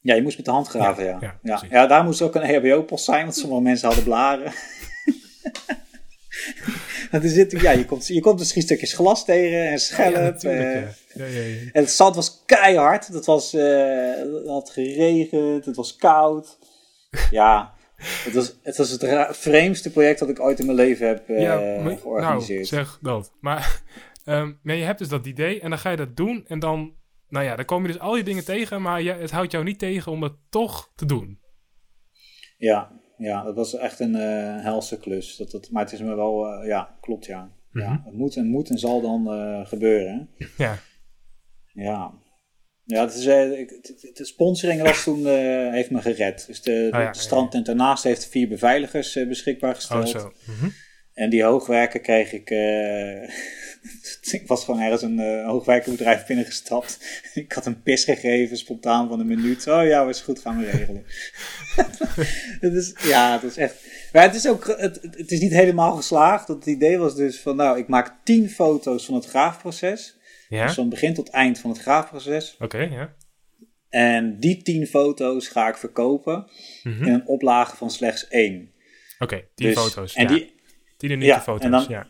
[0.00, 1.18] Ja, je moest met de hand graven, ja.
[1.20, 1.86] Ja, ja, ja.
[1.86, 4.52] daar moest ook een EHBO-post zijn, want sommige mensen hadden blaren.
[7.22, 10.40] Er zit, ja, je, komt, je komt misschien stukjes glas tegen en schelp.
[10.40, 10.94] Ja, ja.
[11.16, 11.24] Ja,
[11.72, 13.06] en het zand was keihard.
[13.06, 16.58] Het, was, uh, het had geregend, het was koud.
[17.30, 21.28] Ja, het was het, was het vreemdste project dat ik ooit in mijn leven heb
[21.28, 22.70] uh, ja, maar, georganiseerd.
[22.70, 23.32] Nou, zeg dat.
[23.40, 23.82] Maar,
[24.24, 26.44] um, je hebt dus dat idee en dan ga je dat doen.
[26.46, 26.94] En dan,
[27.28, 29.64] nou ja, dan kom je dus al die dingen tegen, maar je, het houdt jou
[29.64, 31.40] niet tegen om het toch te doen.
[32.56, 35.36] Ja, ja, dat was echt een uh, helse klus.
[35.36, 37.50] Dat, dat, maar het is me wel, uh, ja, klopt ja.
[37.72, 37.92] ja.
[37.92, 38.04] Mhm.
[38.04, 40.30] Het moet en moet en zal dan uh, gebeuren.
[40.56, 40.78] Ja.
[41.72, 42.12] Ja.
[42.84, 45.26] Ja, het is, de sponsoring was toen,
[45.72, 46.46] heeft me gered.
[46.46, 50.14] Dus de, oh, ja, de strandtent daarnaast heeft vier beveiligers beschikbaar gesteld.
[50.14, 50.32] Oh, zo.
[50.44, 50.72] Mm
[51.16, 52.50] En die hoogwerken kreeg ik
[54.40, 56.98] ik was gewoon ergens een uh, hoogwerkenbedrijf binnengestapt.
[57.34, 59.66] ik had een pis gegeven, spontaan van een minuut.
[59.66, 61.04] Oh ja, is goed, gaan we regelen.
[62.66, 63.74] het is, ja, het is echt...
[64.12, 66.48] Maar het is ook, het, het is niet helemaal geslaagd.
[66.48, 70.18] Het idee was dus van, nou, ik maak tien foto's van het graafproces.
[70.48, 70.66] Ja?
[70.66, 72.56] Dus van begin tot eind van het graafproces.
[72.58, 73.14] Oké, ja.
[73.88, 76.50] En die tien foto's ga ik verkopen
[76.82, 78.70] mm in een oplage van slechts één.
[79.18, 80.28] Oké, tien dus, foto's, en ja.
[80.28, 80.55] Die,
[80.96, 82.06] tien unieke ja, foto's, en dan, ja.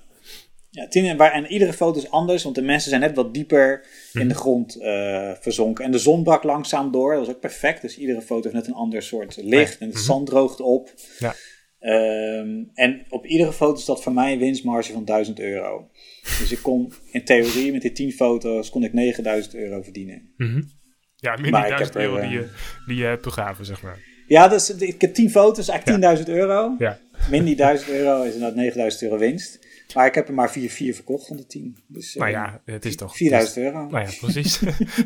[0.70, 3.86] Ja, tien, waar, en iedere foto is anders, want de mensen zijn net wat dieper
[4.12, 4.34] in de mhm.
[4.34, 5.84] grond uh, verzonken.
[5.84, 7.82] En de zon brak langzaam door, dat was ook perfect.
[7.82, 10.04] Dus iedere foto heeft net een ander soort licht en het mhm.
[10.04, 10.94] zand droogt op.
[11.18, 11.34] Ja.
[11.80, 15.90] Um, en op iedere foto is dat voor mij een winstmarge van 1000 euro.
[16.22, 20.32] Dus ik kon in theorie met die 10 foto's kon ik 9000 euro verdienen.
[20.36, 20.70] Mm -hmm.
[21.16, 22.48] Ja, dan 1000 euro die, je,
[22.86, 23.98] die je hebt begraven, zeg maar.
[24.26, 26.74] Ja, dus ik heb 10 foto's, eigenlijk 10.000 euro.
[26.78, 26.98] Ja.
[27.30, 29.58] Min die 1000 euro is inderdaad 9000 euro winst.
[29.94, 31.76] Maar ik heb er maar 4, 4 verkocht van de 10.
[31.86, 33.16] Dus, nou ja, het is toch...
[33.16, 33.86] 4000 euro.
[33.86, 34.58] Nou ja, precies.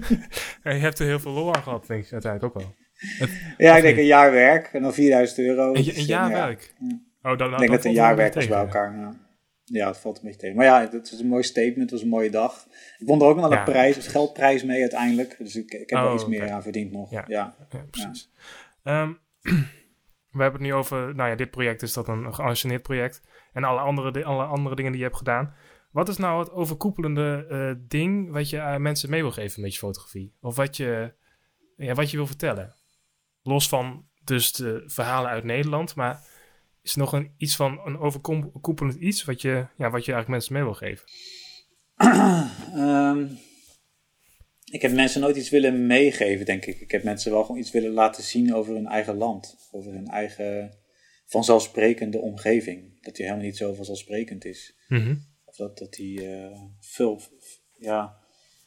[0.62, 2.74] je hebt er heel veel lol aan gehad, denk ik uiteindelijk ook wel.
[3.58, 5.74] ja, ik denk een jaar werk en dan 4000 euro.
[5.74, 6.74] Een, een jaar werk?
[7.22, 8.98] Oh, dan, ik denk dat een jaar werk was bij elkaar.
[8.98, 9.16] Ja.
[9.64, 10.56] ja, het valt een beetje tegen.
[10.56, 12.66] Maar ja, het was een mooi statement, het was een mooie dag.
[12.98, 15.36] Ik won er ook nog wel een prijs, een geldprijs mee uiteindelijk.
[15.38, 17.10] Dus ik, ik heb er oh, iets meer aan verdiend nog.
[17.10, 17.54] Ja, ja.
[17.90, 18.30] precies.
[18.84, 19.18] Um,
[20.30, 23.22] we hebben het nu over, nou ja, dit project is dat een geanceneerd project.
[23.52, 25.54] En alle andere, alle andere dingen die je hebt gedaan.
[25.90, 29.78] Wat is nou het overkoepelende uh, ding wat je mensen mee wil geven met je
[29.78, 30.34] fotografie?
[30.40, 31.12] Of wat je,
[31.76, 32.74] ja, wat je wil vertellen?
[33.42, 36.22] Los van dus de verhalen uit Nederland, maar
[36.82, 40.28] is er nog een, iets van een overkoepelend iets wat je, ja, wat je eigenlijk
[40.28, 41.04] mensen mee wil geven?
[42.76, 43.38] um,
[44.70, 46.80] ik heb mensen nooit iets willen meegeven, denk ik.
[46.80, 49.68] Ik heb mensen wel gewoon iets willen laten zien over hun eigen land.
[49.70, 50.78] Over hun eigen
[51.26, 53.02] vanzelfsprekende omgeving.
[53.02, 54.76] Dat die helemaal niet zo vanzelfsprekend is.
[54.88, 55.16] Mhm.
[55.44, 57.20] Of dat, dat die uh, veel,
[57.78, 58.18] ja...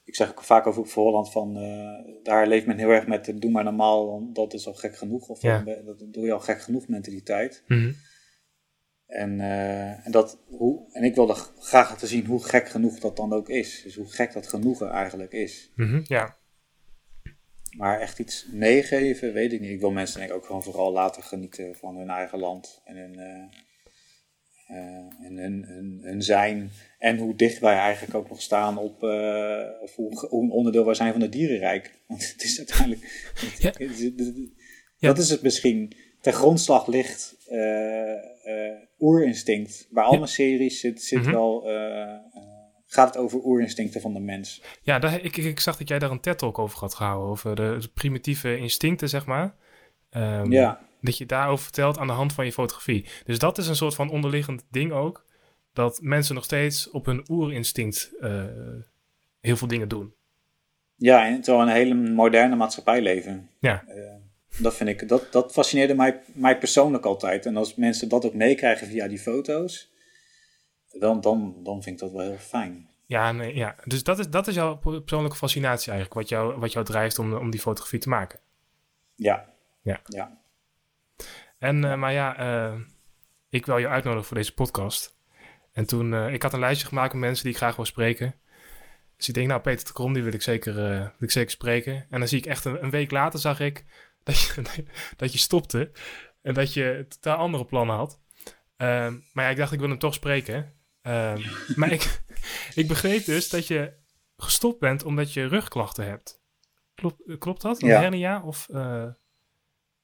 [0.06, 3.34] Ik zeg ook vaak over voor Holland van, uh, daar leeft men heel erg met
[3.36, 5.28] doe maar normaal, dat is al gek genoeg.
[5.28, 5.64] Of ja.
[5.86, 7.64] dat doe je al gek genoeg mentaliteit.
[7.68, 7.95] Mm
[9.14, 13.16] en, uh, en, dat, hoe, en ik wilde graag laten zien hoe gek genoeg dat
[13.16, 13.82] dan ook is.
[13.84, 15.72] Dus hoe gek dat genoegen eigenlijk is.
[15.76, 16.38] Mm ja.
[17.78, 19.70] Maar echt iets meegeven, weet ik niet.
[19.70, 22.82] Ik wil mensen denk ik ook gewoon vooral laten genieten van hun eigen land.
[22.86, 23.45] En, hun, uh,
[25.28, 25.64] en hun,
[26.01, 29.03] hun, zijn en hoe dicht wij eigenlijk ook nog staan op
[29.82, 31.99] of hoe, hoe, een onderdeel wij zijn van het dierenrijk.
[32.07, 33.32] Want het is uiteindelijk.
[34.97, 35.07] Ja.
[35.07, 35.95] Dat is het misschien.
[36.24, 37.36] Ten grondslag ligt
[38.99, 39.88] oerinstinct.
[39.89, 41.32] Bij alle series zit, zit mhm.
[41.32, 41.63] wel
[42.93, 44.61] gaat het over oerinstincten van de mens.
[44.82, 47.30] Ja, daar, ik, ik zag dat jij daar een TED-talk over had gehouden.
[47.30, 49.55] Over de, primitieve instincten, zeg maar.
[50.11, 50.80] Um, ja.
[51.01, 53.05] Dat je daarover vertelt aan de hand van je fotografie.
[53.26, 55.26] Dus dat is een soort van onderliggend ding ook.
[55.74, 58.43] Dat mensen nog steeds op hun oerinstinct uh,
[59.39, 60.13] heel veel dingen doen.
[60.95, 63.49] Ja, en terwijl een hele moderne maatschappij leven.
[63.59, 63.84] Ja.
[63.88, 63.93] Uh,
[64.58, 67.45] dat vind ik, dat, dat fascineerde mij, mij persoonlijk altijd.
[67.45, 69.91] En als mensen dat ook meekrijgen via die foto's,
[70.91, 72.89] dan, dan, dan vind ik dat wel heel fijn.
[73.06, 73.76] Ja, nee, ja.
[73.84, 77.34] dus dat is, dat is jouw persoonlijke fascinatie eigenlijk, wat jou, wat jou drijft om,
[77.34, 78.39] om die fotografie te maken.
[79.16, 79.49] Ja.
[79.82, 80.01] Ja.
[80.04, 80.38] ja.
[81.58, 82.39] En, uh, maar ja,
[82.72, 82.80] uh,
[83.49, 85.18] ik wil je uitnodigen voor deze podcast.
[85.72, 88.36] En toen, uh, ik had een lijstje gemaakt met mensen die ik graag wil spreken.
[89.18, 92.06] Dus ik denk, nou, Peter de Krom, die wil ik zeker, wil ik zeker spreken.
[92.10, 93.86] En dan zie ik echt een, een week later, zag ik
[94.24, 94.63] dat je,
[95.17, 95.91] dat je stopte.
[96.41, 98.19] En dat je totaal andere plannen had.
[98.78, 100.74] Ehm, maar ja, ik dacht, ik wil hem toch spreken.
[101.01, 101.41] Ehm,
[101.80, 102.21] maar ik,
[102.76, 103.93] ik begreep dus dat je
[104.38, 106.41] gestopt bent omdat je rugklachten hebt.
[106.95, 107.82] Klopt, klopt dat?
[107.82, 108.01] Een ja.
[108.01, 108.43] hernia?
[108.45, 109.05] Of, uh...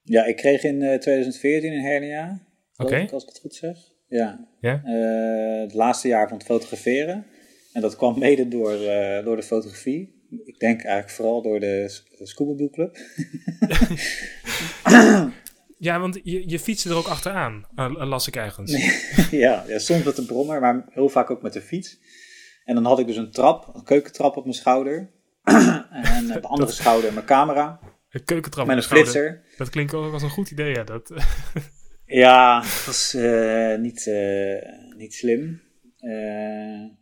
[0.02, 2.40] Ja, ik kreeg in 2014 eh, een hernia.
[2.78, 3.08] Oké.
[3.12, 3.78] Als ik het goed zeg.
[4.08, 4.48] Ja.
[4.60, 4.82] ja?
[4.86, 7.26] Uh, het laatste jaar van het fotograferen.
[7.74, 8.78] En dat kwam mede door,
[9.24, 10.19] door de fotografie.
[10.46, 12.98] Ik denk eigenlijk vooral door de, Scuba Club.
[15.80, 18.72] Ja, want je, je fietste er ook achteraan, uh, las ik ergens.
[19.32, 22.00] ja, ja, soms met de brommer, maar heel vaak ook met de fiets.
[22.64, 25.12] En dan had ik dus een trap, een keukentrap op mijn schouder.
[25.44, 27.80] en op de andere schouder mijn camera.
[28.10, 29.44] Een keukentrap met een flitser.
[29.58, 30.84] Dat klinkt ook als een goed idee, ja.
[30.84, 31.14] Dat,
[32.06, 34.58] ja, dat was uh, niet, uh,
[34.98, 35.62] niet slim.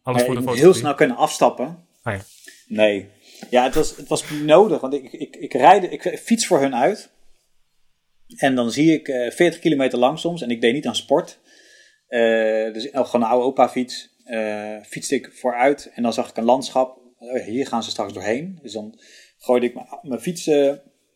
[0.03, 0.53] Alles voor de foto.
[0.53, 1.86] heel snel kunnen afstappen.
[2.01, 2.21] Ah, ja.
[2.67, 3.09] Nee.
[3.49, 6.75] Ja, het was, het was nodig, want ik, ik, ik, rijd, ik fiets voor hun
[6.75, 7.09] uit.
[8.35, 10.41] En dan zie ik uh, eh, 40 kilometer lang soms.
[10.41, 11.39] En ik deed niet aan sport.
[12.09, 14.15] Uh, dus gewoon een oude opa fiets.
[14.25, 15.91] Uh, fietste ik vooruit.
[15.95, 16.99] En dan zag ik een landschap.
[17.45, 18.59] hier gaan ze straks doorheen.
[18.61, 18.99] Dus dan
[19.38, 20.47] gooide ik mijn fiets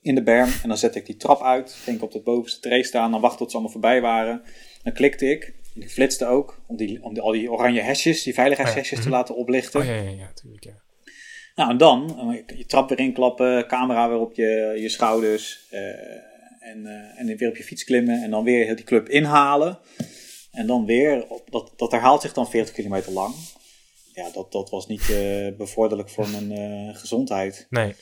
[0.02, 0.50] in de berm.
[0.64, 1.74] En dan zette ik die trap uit.
[1.74, 3.12] Ging ik op de bovenste tree staan.
[3.12, 4.44] Dan wachtte tot ze allemaal voorbij waren.
[4.84, 5.54] Dan klikte ik.
[5.76, 6.62] Ik flitste ook.
[6.68, 9.18] Om, die, om die, al die oranje hesjes, die veiligheidshesjes oh te mhm.
[9.18, 9.80] laten oplichten.
[9.80, 10.82] Oh ja, ja, ja, natuurlijk, ja.
[11.56, 13.68] Nou, en dan je trap weer inklappen.
[13.68, 15.70] Camera weer op je, je schouders.
[16.62, 19.80] En, uh, en weer op je fiets klimmen en dan weer die club inhalen.
[20.52, 23.36] En dan weer, op, dat, dat herhaalt zich dan 40 kilometer lang.
[24.14, 27.68] Ja, dat, dat was niet uh, bevorderlijk voor mijn uh, gezondheid.
[27.70, 27.96] Nee.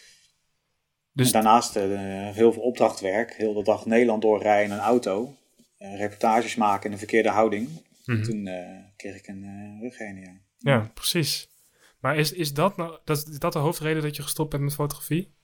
[1.14, 1.32] Dus...
[1.32, 3.34] daarnaast heel veel opdrachtwerk.
[3.34, 5.36] Heel de dag Nederland doorrijden in een auto.
[5.78, 7.70] reportages maken in een verkeerde houding.
[8.06, 8.50] Mm Toen
[8.95, 10.38] kreeg ik een rughernia.
[10.58, 11.47] Ja, precies.
[12.00, 14.74] Maar is, is, dat nou, dat, is dat de hoofdreden dat je gestopt bent met
[14.74, 15.38] fotografie?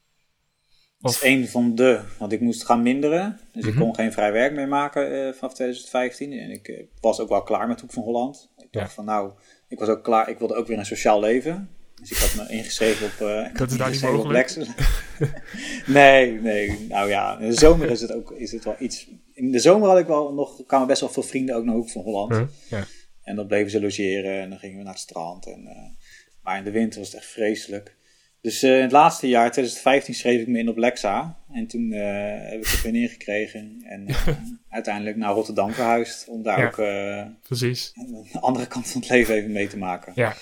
[0.99, 3.39] Dat is een van de, want ik moest gaan minderen.
[3.51, 3.81] Dus ik mhm.
[3.81, 6.31] kon geen vrij werk meer maken uh, vanaf 2015.
[6.31, 8.51] En ik uh, was ook wel klaar met Hoek van Holland.
[8.57, 9.31] Ik dacht van nou,
[9.67, 10.29] ik was ook klaar.
[10.29, 11.69] Ik wilde ook weer een sociaal leven.
[12.01, 14.55] Dus ik had me ingeschreven op, uh, dat is daar niet mogelijk.
[15.85, 16.85] nee, nee.
[16.89, 19.09] Nou ja, in de zomer is het ook is het wel iets.
[19.33, 21.89] In de zomer had ik wel nog, kwamen best wel veel vrienden ook naar Hoek
[21.89, 22.49] van Holland.
[22.69, 22.85] ja.
[23.23, 25.45] En dan bleven ze logeren en dan gingen we naar het strand.
[25.45, 25.67] En,
[26.45, 27.95] maar in de winter was het echt vreselijk.
[28.41, 31.37] Dus uh, in het laatste jaar, 2015, schreef ik me in op Lexa.
[31.51, 31.99] En toen uh,
[32.49, 33.81] heb ik het weer neergekregen.
[33.85, 34.27] En uh,
[34.69, 36.27] uiteindelijk naar Rotterdam verhuisd.
[36.27, 36.75] Om daar ook
[37.47, 37.91] precies.
[37.95, 40.13] een andere kant van het leven even mee te maken.
[40.15, 40.35] Ja.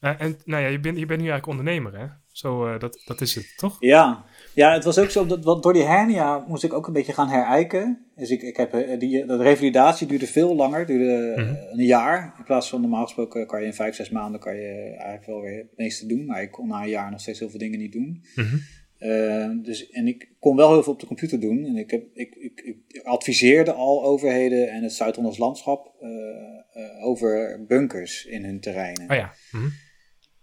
[0.00, 2.06] en nou ja, je bent, je bent nu eigenlijk ondernemer, hè?
[2.32, 3.76] Zo, dat, dat is het, toch?
[3.80, 4.24] Ja.
[4.54, 7.28] Ja, het was ook zo, dat, door die hernia moest ik ook een beetje gaan
[7.28, 8.06] herijken.
[8.16, 11.54] Dus ik, ik heb, eh, die, de revalidatie duurde veel langer, duurde mhm.
[11.78, 12.34] een jaar.
[12.38, 15.40] In plaats van normaal gesproken kan je in vijf, zes maanden kan je eigenlijk wel
[15.40, 16.26] weer het meeste doen.
[16.26, 18.24] Maar ik kon na een jaar nog steeds heel veel dingen niet doen.
[18.34, 18.56] Mhm.
[18.98, 21.64] Eh, dus, en ik kon wel heel veel op de computer doen.
[21.64, 27.64] En ik, heb, ik, ik, ik adviseerde al overheden en het Zuid-Hollands landschap uh, over
[27.68, 29.10] bunkers in hun terreinen.
[29.10, 29.32] Oh ja.
[29.50, 29.68] Mhm.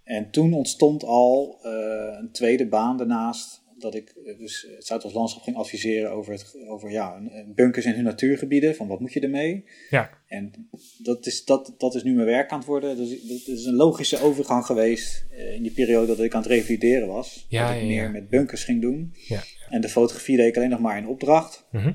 [0.04, 1.60] En toen ontstond al
[2.20, 6.56] een tweede baan daarnaast dat ik eh, dus het Zuidoost Landschap ging adviseren over, het,
[6.68, 7.22] over ja,
[7.56, 8.76] bunkers in hun natuurgebieden.
[8.76, 9.66] Van wat moet je ermee?
[9.90, 10.10] Ja.
[10.28, 12.98] En dat is, dat, dat is nu mijn werk aan het worden.
[12.98, 16.52] Dus dat is een logische overgang geweest uh, in die periode dat ik aan het
[16.52, 17.46] revalideren was.
[17.50, 19.14] Ja, dat ik ja, meer met bunkers ging doen.
[19.28, 21.68] Ja, En de fotografie deed ik alleen nog maar in opdracht.
[21.72, 21.94] Mhm.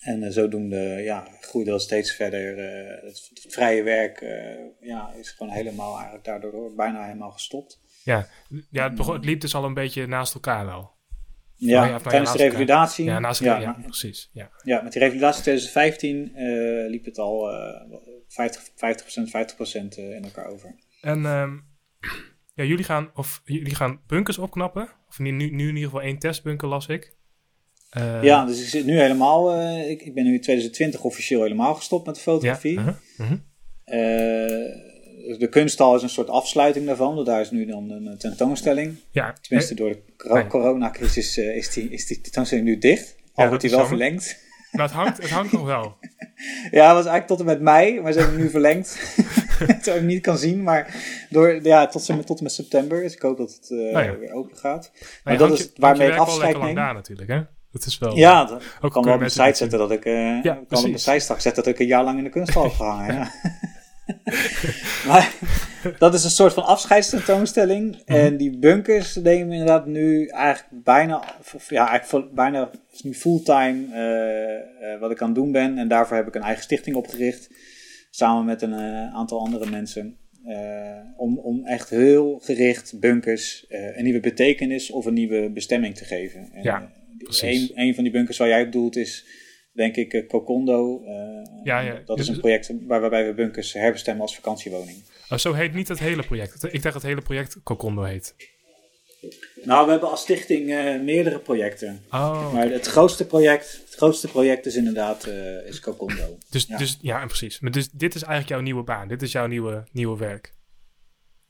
[0.00, 2.58] En uh, zodoende ja, groeide dat steeds verder.
[3.04, 4.20] het, het, vrije werk
[4.80, 7.82] ja, is gewoon helemaal eigenlijk daardoor bijna helemaal gestopt.
[8.04, 8.28] Ja,
[8.70, 10.92] ja het, begon, het liep dus al een beetje naast elkaar wel.
[11.56, 13.04] Ja, tijdens de revalidatie.
[13.04, 14.30] Ja, naast ja, ja, precies.
[14.32, 14.50] Ja.
[14.62, 17.96] ja, met die revalidatie 2015 uh, liep het al uh,
[18.28, 18.72] 50, 50%,
[19.82, 20.74] 50% in elkaar over.
[21.00, 21.64] En um,
[22.54, 24.88] ja, jullie gaan, of, jullie gaan bunkers opknappen.
[25.08, 27.16] Of nu, nu in ieder geval één testbunker las ik.
[27.98, 29.56] Uh, ja, dus ik zit nu helemaal.
[29.56, 32.80] Uh, ik, ik ben nu in 2020 officieel helemaal gestopt met de fotografie.
[32.80, 33.38] Ja, uh -huh,
[33.84, 34.92] -huh.
[35.38, 37.24] De kunsthal is een soort afsluiting daarvan.
[37.24, 38.96] Daar is nu dan een tentoonstelling.
[39.10, 39.34] Ja.
[39.40, 43.16] Tenminste, door de coronacrisis uh, is, die, is die tentoonstelling nu dicht.
[43.34, 44.42] Al wordt die wel verlengd.
[44.72, 45.96] Maar het hangt, het hangt nog wel.
[46.70, 49.14] ja, het was eigenlijk tot en met mei, maar ze hebben hem nu verlengd.
[49.82, 50.94] Terwijl ik niet kan zien, maar
[51.30, 53.02] door, ja, tot, tot en met september.
[53.02, 54.18] Dus ik hoop dat het uh, ja.
[54.18, 54.92] weer open gaat.
[55.24, 56.74] Maar dat is waarmee ik afscheid neem.
[56.74, 57.40] Daar natuurlijk, hè?
[57.70, 58.16] Dat is wel.
[58.16, 60.04] Ja, dat ook kan wel op mijn site zetten dat ik.
[60.04, 62.30] Uh, ja, kan op mijn site straks zetten dat ik een jaar lang in de
[62.30, 63.30] kunsthal heb gehangen.
[65.08, 65.34] maar
[65.98, 67.90] dat is een soort van afscheidstentoonstelling.
[67.90, 68.18] Mhm.
[68.18, 71.24] En die bunkers nemen inderdaad nu eigenlijk bijna,
[71.68, 72.70] ja, eigenlijk bijna
[73.02, 73.86] nu fulltime
[74.82, 75.78] uh, wat ik aan het doen ben.
[75.78, 77.50] En daarvoor heb ik een eigen stichting opgericht.
[78.10, 80.16] Samen met een uh, aantal andere mensen.
[81.16, 86.48] om, om echt heel gericht bunkers een nieuwe betekenis of een nieuwe bestemming te geven.
[86.52, 86.90] En, ja,
[87.40, 89.42] een, een van die bunkers waar jij op doelt is
[89.74, 91.02] denk ik, uh, Cocondo.
[91.04, 91.10] Uh,
[91.64, 92.00] ja, ja.
[92.04, 94.96] Dat is een project waar, waarbij we bunkers herbestemmen als vakantiewoning.
[95.30, 96.72] Oh, zo heet niet het hele project.
[96.74, 98.34] Ik dacht het hele project Cocondo heet.
[99.64, 102.02] Nou, we hebben als stichting uh, meerdere projecten.
[102.10, 105.26] Oh, maar het grootste project, het grootste project is inderdaad
[105.66, 106.38] is Cocondo.
[106.50, 106.76] Dus ja.
[106.76, 107.60] dus ja, precies.
[107.60, 109.08] Maar dus dit is eigenlijk jouw nieuwe baan.
[109.08, 110.54] Dit is jouw nieuwe, nieuwe werk.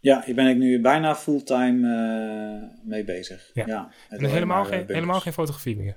[0.01, 3.51] Ja, hier ben ik nu bijna fulltime mee bezig.
[3.53, 3.67] Ja.
[3.67, 5.97] ja en helemaal, geen, helemaal geen fotografie meer?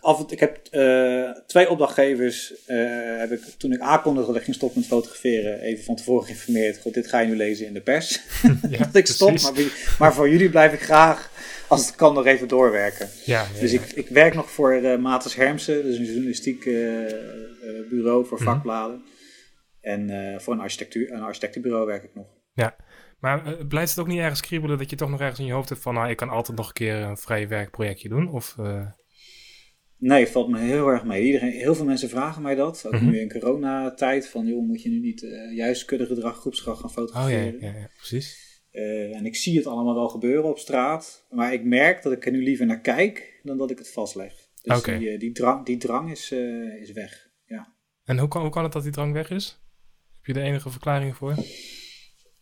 [0.00, 4.56] Af, ik heb uh, twee opdrachtgevers, uh, heb ik, toen ik aankondigde dat ik ging
[4.56, 6.80] stoppen met fotograferen, even van tevoren geïnformeerd.
[6.80, 8.20] Goed, dit ga je nu lezen in de pers.
[8.68, 9.52] ja, dat ik stop, maar,
[9.98, 11.30] maar, voor jullie blijf ik graag,
[11.68, 13.08] als het kan, nog even doorwerken.
[13.24, 16.64] Ja, ja dus Ik, ik werk nog voor uh, Matus Hermsen, dus een journalistiek
[17.88, 18.46] bureau voor mhm.
[18.46, 19.02] vakbladen.
[19.80, 22.26] En voor een, architectuur, een architectenbureau werk ik nog.
[22.52, 22.76] Ja,
[23.18, 25.68] maar blijft het ook niet ergens kriebelen dat je toch nog ergens in je hoofd
[25.68, 28.30] hebt van, nou, ik kan altijd nog een keer een vrij werkprojectje doen?
[28.30, 28.56] Of...
[30.02, 31.24] Nee, valt me heel erg mee.
[31.24, 32.86] Iedereen, heel veel mensen vragen mij dat.
[32.86, 33.04] Ook mhm.
[33.04, 34.28] nu in coronatijd.
[34.28, 37.54] Van, joh, moet je nu niet uh, juist kuddegedrag, groepsgedrag gaan fotograferen?
[37.54, 38.60] Oh ja, ja, ja precies.
[38.72, 41.26] Uh, en ik zie het allemaal wel gebeuren op straat.
[41.30, 44.34] Maar ik merk dat ik er nu liever naar kijk dan dat ik het vastleg.
[44.62, 44.98] Dus okay.
[44.98, 46.32] die, uh, die, drang, die drang is,
[46.80, 47.28] is weg.
[47.44, 47.74] Ja.
[48.04, 49.60] En hoe kan, hoe kan het dat die drang weg is?
[50.20, 51.34] Heb je er enige verklaring voor?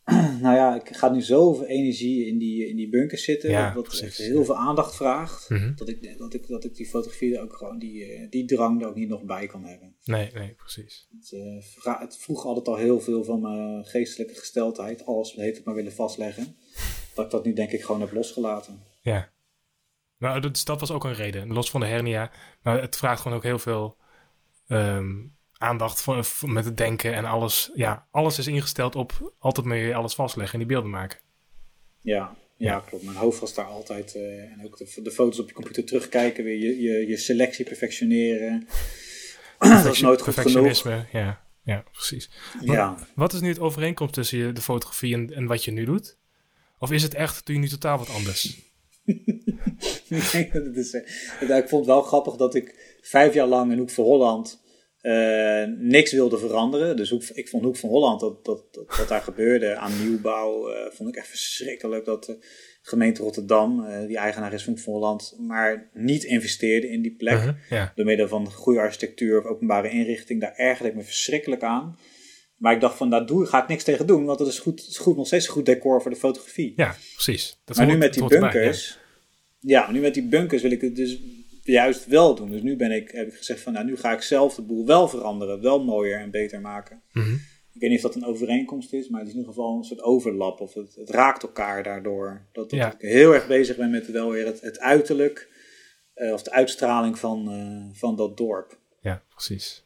[0.43, 3.51] nou ja, ik ga nu zoveel energie in die, in die bunkers zitten.
[3.51, 5.49] Ja, dat het heel veel aandacht vraagt.
[5.49, 5.75] Mhm.
[5.75, 8.89] dat, ik, dat, ik, dat ik die fotografie ook gewoon, die, eh, die drang er
[8.89, 9.97] ook niet nog bij kan hebben.
[10.05, 11.09] Nee, nee, precies.
[11.19, 11.33] Het,
[11.85, 15.07] uh, het vroeg altijd al heel veel van mijn geestelijke gesteldheid.
[15.07, 16.57] Alles heet het maar willen vastleggen.
[17.15, 18.83] Dat ik dat nu denk ik gewoon heb losgelaten.
[19.03, 19.33] Ja.
[20.19, 21.53] Nou, dat, dat was ook een reden.
[21.53, 22.31] Los van de hernia.
[22.63, 23.97] Maar het vraagt gewoon ook heel veel...
[24.69, 27.71] Um, aandacht voor, met het denken en alles.
[27.75, 31.19] Ja, alles is ingesteld op altijd meer alles vastleggen en die beelden maken.
[32.01, 33.05] Ja, ja, klopt.
[33.05, 34.15] Mijn hoofd was daar altijd.
[34.17, 37.65] Uh, en ook de, de, foto's op je computer terugkijken, weer je, je, je selectie
[37.65, 38.67] perfectioneren.
[39.59, 40.85] dat is nooit goed genoeg.
[41.13, 42.31] Ja, ja, precies.
[42.61, 42.97] Ja.
[43.15, 46.19] Wat, is nu het overeenkomst tussen je, de fotografie en, en wat je nu doet?
[46.79, 48.59] Of is het echt, doe je nu totaal wat anders?
[50.09, 53.79] nee, dat is, uh, ik vond het wel grappig dat ik vijf jaar lang in
[53.79, 54.61] Hoek voor Holland
[55.03, 56.97] uh, niks wilde veranderen.
[56.97, 60.77] Dus ik vond Hoek van Holland, dat, dat, dat, wat daar gebeurde aan nieuwbouw, uh,
[60.91, 62.05] vond ik echt verschrikkelijk.
[62.05, 62.39] Dat de
[62.83, 67.15] gemeente Rotterdam, uh, die eigenaar is van Hoek van Holland, maar niet investeerde in die
[67.15, 67.55] plek.
[67.69, 70.41] -huh, Door middel van goede architectuur of openbare inrichting.
[70.41, 71.99] Daar ergerde ik me verschrikkelijk aan.
[72.57, 74.87] Maar ik dacht van, daar doe, ga ik niks tegen doen, want dat is, goed,
[74.89, 76.73] is goed, nog steeds een goed decor voor de fotografie.
[76.77, 77.61] Ja, precies.
[77.65, 78.99] Dat maar nu met die bunkers,
[79.61, 79.81] ja.
[79.87, 81.21] ja, nu met die bunkers wil ik het dus
[81.71, 82.51] juist wel doen.
[82.51, 84.87] Dus nu ben ik, heb ik gezegd van nou, nu ga ik zelf de boel
[84.87, 87.03] wel veranderen, wel mooier en beter maken.
[87.13, 87.35] Mhm.
[87.73, 89.85] Ik weet niet of dat een overeenkomst is, maar het is in ieder geval een
[89.85, 92.47] soort overlap of het, het raakt elkaar daardoor.
[92.53, 95.49] Dat, dat ik heel erg bezig ben met wel weer het, het uiterlijk
[96.15, 98.79] uh, of de uitstraling van, uh, van dat dorp.
[99.01, 99.85] Ja, precies.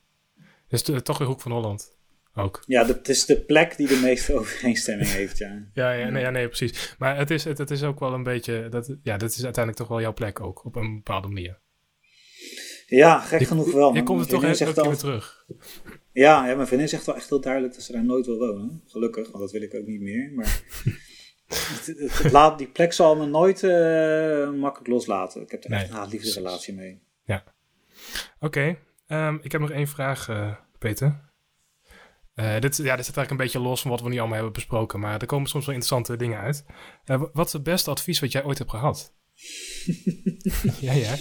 [0.69, 1.93] Dus toch de hoek van Holland.
[2.35, 2.63] Ook.
[2.67, 5.69] Ja, dat is de plek die de meeste overeenstemming heeft, ja.
[5.73, 6.95] ja, ja, nee, ja, nee, precies.
[6.99, 9.77] Maar het is, het, het is ook wel een beetje, dat, ja, dat is uiteindelijk
[9.77, 11.63] toch wel jouw plek ook, op een bepaalde manier.
[12.97, 13.95] Ja, gek genoeg wel.
[13.95, 15.47] Je komt er toch echt weer terug.
[16.13, 18.83] Ja, ja, mijn vriendin zegt wel echt heel duidelijk dat ze daar nooit wil wonen.
[18.87, 20.33] Gelukkig, want dat wil ik ook niet meer.
[20.35, 20.63] Maar
[22.23, 25.43] het, laat, die plek zal me nooit uh, makkelijk loslaten.
[25.43, 27.03] Ik heb er echt een haat-liefde relatie mee.
[27.25, 27.45] Ja.
[28.41, 28.79] Oké,
[29.09, 31.33] um, ik heb nog één vraag, uh, Peter.
[32.35, 34.53] Uh, dit, ja, dit zit eigenlijk een beetje los van wat we nu allemaal hebben
[34.53, 36.65] besproken, maar er komen soms wel interessante dingen uit.
[37.33, 39.15] wat is het beste advies wat jij ooit hebt gehad?
[40.81, 41.15] ja, ja.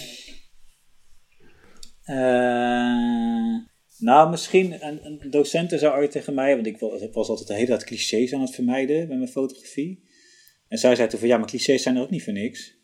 [2.06, 3.64] Uh,
[3.98, 7.48] nou, misschien een, een docent zou ooit tegen mij, want ik was, ik was altijd
[7.48, 10.04] de hele tijd clichés aan het vermijden bij mijn fotografie.
[10.68, 12.76] En zij zei toen van ja, maar clichés zijn er ook niet voor niks.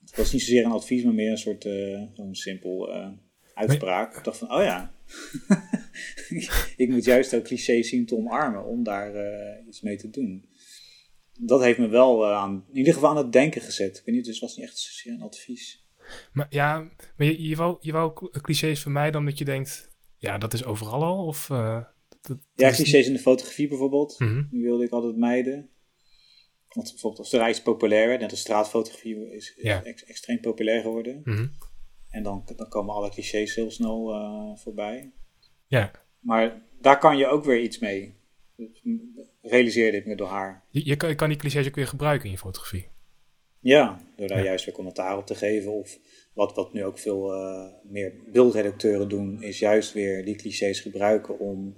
[0.00, 3.08] Het was niet zozeer een advies, maar meer een soort uh, simpel uh,
[3.54, 4.16] uitspraak.
[4.16, 4.94] Ik dacht van, oh ja,
[6.76, 10.48] ik moet juist ook clichés zien te omarmen om daar uh, iets mee te doen.
[11.40, 13.98] Dat heeft me wel aan, in ieder geval aan het denken gezet.
[13.98, 15.83] Ik weet niet, dus het was niet echt zozeer een advies.
[16.32, 16.78] Maar ja,
[17.16, 21.02] maar je, je, wou, je wou clichés vermijden omdat je denkt, ja, dat is overal
[21.02, 21.26] al?
[21.26, 24.18] Of, dat, ja, clichés in de fotografie bijvoorbeeld.
[24.18, 25.68] Mm Die wilde ik altijd mijden.
[26.68, 29.56] Want bijvoorbeeld als de reis populair net als straatfotografie is,
[30.06, 31.20] extreem populair geworden.
[31.24, 31.46] Mhm.
[32.10, 35.12] En dan, dan komen alle clichés heel snel uh, voorbij.
[35.66, 35.90] Ja.
[36.20, 38.16] Maar daar kan je ook weer iets mee.
[39.42, 40.64] Realiseerde ik me door haar.
[40.70, 42.88] Je, je, kan, je kan die clichés ook weer gebruiken in je fotografie.
[43.64, 45.72] Ja, door daar juist weer commentaar op te geven.
[45.72, 45.98] Of
[46.32, 51.38] wat, wat nu ook veel uh, meer beeldredacteuren doen, is juist weer die clichés gebruiken
[51.38, 51.74] om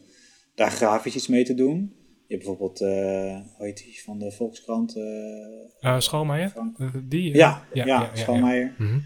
[0.54, 1.94] daar grafisch iets mee te doen.
[2.26, 4.96] Je hebt bijvoorbeeld, uh, hoe heet die van de Volkskrant?
[4.96, 5.04] Uh?
[7.08, 7.34] Die?
[7.34, 8.72] Ja, ja, ja.
[8.78, 8.98] Mhm.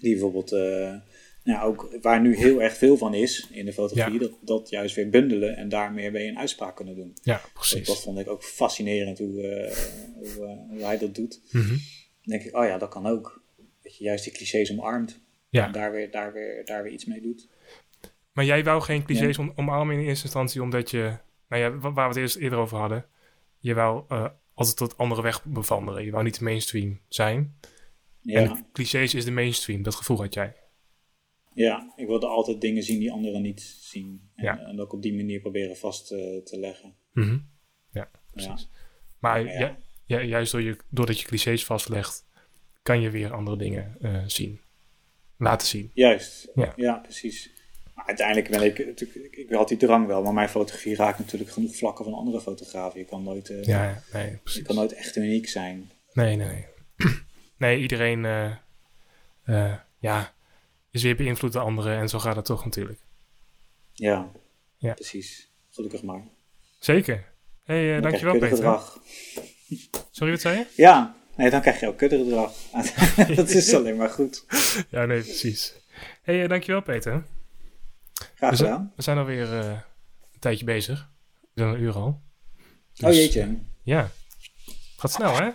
[0.00, 0.50] Die bijvoorbeeld,
[1.44, 4.94] nou, ook waar nu heel erg veel van is in de fotografie, dat, dat juist
[4.94, 7.16] weer bundelen en daar meer een uitspraak kunnen doen.
[7.22, 7.86] Ja, precies.
[7.86, 9.72] Dat, vond ik ook fascinerend hoe,
[10.14, 11.40] hoe, hoe hij dat doet.
[11.50, 13.42] Mm Dan denk ik, oh ja, dat kan ook.
[13.82, 15.20] Dat je juist die clichés omarmt.
[15.48, 15.66] Ja.
[15.66, 17.48] En daar weer, daar, weer, daar weer iets mee doet.
[18.32, 21.16] Maar jij wou geen clichés omarmen in eerste instantie omdat je
[21.48, 23.06] nou ja, waar we het eerst eerder over hadden.
[23.58, 26.04] Je wou uh, altijd tot andere weg bevandelen.
[26.04, 27.56] Je wou niet de mainstream zijn.
[28.20, 28.40] Ja.
[28.40, 29.82] En clichés is de mainstream.
[29.82, 30.54] Dat gevoel had jij.
[31.54, 34.30] Ja, ik wilde altijd dingen zien die anderen niet zien.
[34.34, 34.58] En, ja.
[34.58, 36.94] en ook op die manier proberen vast te leggen.
[37.12, 37.48] Mm -hmm.
[37.90, 38.68] Ja, precies.
[39.18, 39.44] Maar
[40.06, 40.20] ja.
[40.20, 42.26] juist door je, doordat je clichés vastlegt,
[42.82, 44.60] kan je weer andere dingen uh, zien.
[45.36, 45.90] Laten zien.
[45.94, 47.52] Juist, ja, ja precies
[48.06, 51.76] uiteindelijk ben ik, ik, ik, had die drang wel, maar mijn fotografie raakt natuurlijk genoeg
[51.76, 52.98] vlakken van andere fotografen.
[52.98, 55.90] Je kan nooit, uh, ja, nee, je kan nooit echt uniek zijn.
[56.12, 56.66] Nee, nee.
[57.58, 58.24] Nee, iedereen
[59.44, 60.34] uh, ja,
[60.92, 63.00] is weer beïnvloed door anderen en zo gaat het toch natuurlijk.
[63.92, 64.30] Ja,
[64.76, 64.94] ja.
[64.94, 65.50] precies.
[65.70, 66.22] Gelukkig maar.
[66.78, 67.32] Zeker.
[67.64, 68.82] hey, dankjewel Peter.
[70.10, 70.66] Sorry, wat zei je?
[70.76, 72.52] Ja, nee, dan krijg je ook kuddergedrag.
[73.36, 74.44] dat is alleen maar goed.
[74.90, 75.74] Ja, nee, precies.
[76.22, 77.24] hey, dankjewel Peter.
[78.34, 78.76] Graag we gedaan.
[78.76, 79.66] Zijn, we zijn alweer uh,
[80.32, 81.10] een tijdje bezig.
[81.40, 82.22] We zijn een uur al.
[83.00, 83.40] oh dus, jeetje.
[83.40, 84.10] Uh, ja.
[84.96, 85.50] Gaat snel, hè?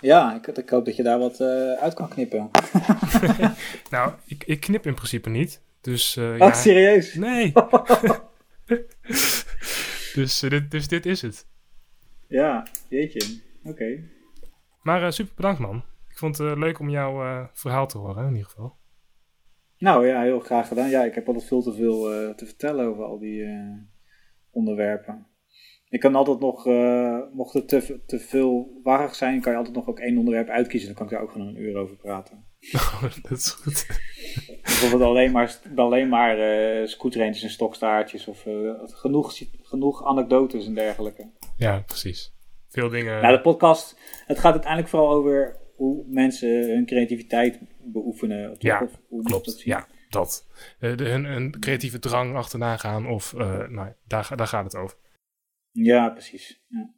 [0.00, 2.50] Ja, ik, ik, hoop dat je daar wat uh, uit kan knippen.
[3.90, 5.62] nou, ik, ik, knip in principe niet.
[5.80, 6.52] Dus, uh, oh, ja.
[6.52, 7.14] serieus?
[7.14, 7.52] Nee.
[10.14, 11.46] dus, dit, dus dit is het.
[12.26, 13.40] Ja, jeetje.
[13.64, 14.02] Oké.
[14.82, 15.84] Maar super bedankt, man.
[16.08, 18.76] Ik vond het leuk om jouw verhaal te horen, in ieder geval.
[19.78, 20.88] Nou ja, heel graag gedaan.
[20.88, 22.02] Ja, ik heb altijd veel te veel
[22.34, 23.48] te vertellen over al die
[24.50, 25.26] onderwerpen.
[25.94, 29.76] Ik kan altijd nog, uh, mocht het te, te veel warrig zijn, kan je altijd
[29.76, 30.88] nog ook één onderwerp uitkiezen.
[30.88, 32.44] Dan kan ik daar ook gewoon een uur over praten.
[32.74, 33.86] Oh, dat is goed.
[34.62, 36.36] Bijvoorbeeld alleen maar, alleen maar
[36.88, 38.46] scooterentjes en stokstaartjes of
[38.86, 41.30] genoeg, genoeg anekdotes en dergelijke.
[41.56, 42.34] Ja, precies.
[42.68, 43.22] Veel dingen.
[43.22, 48.54] Nou, de podcast, het gaat uiteindelijk vooral over hoe mensen hun creativiteit beoefenen.
[48.58, 49.46] Ja, hoe klopt.
[49.46, 50.46] Dat ja, dat.
[50.80, 54.76] Uh, de, hun, hun, creatieve drang achterna gaan of, uh, nou, daar, daar gaat het
[54.76, 54.96] over.
[55.74, 56.62] Ja, precies.
[56.68, 56.90] Ja.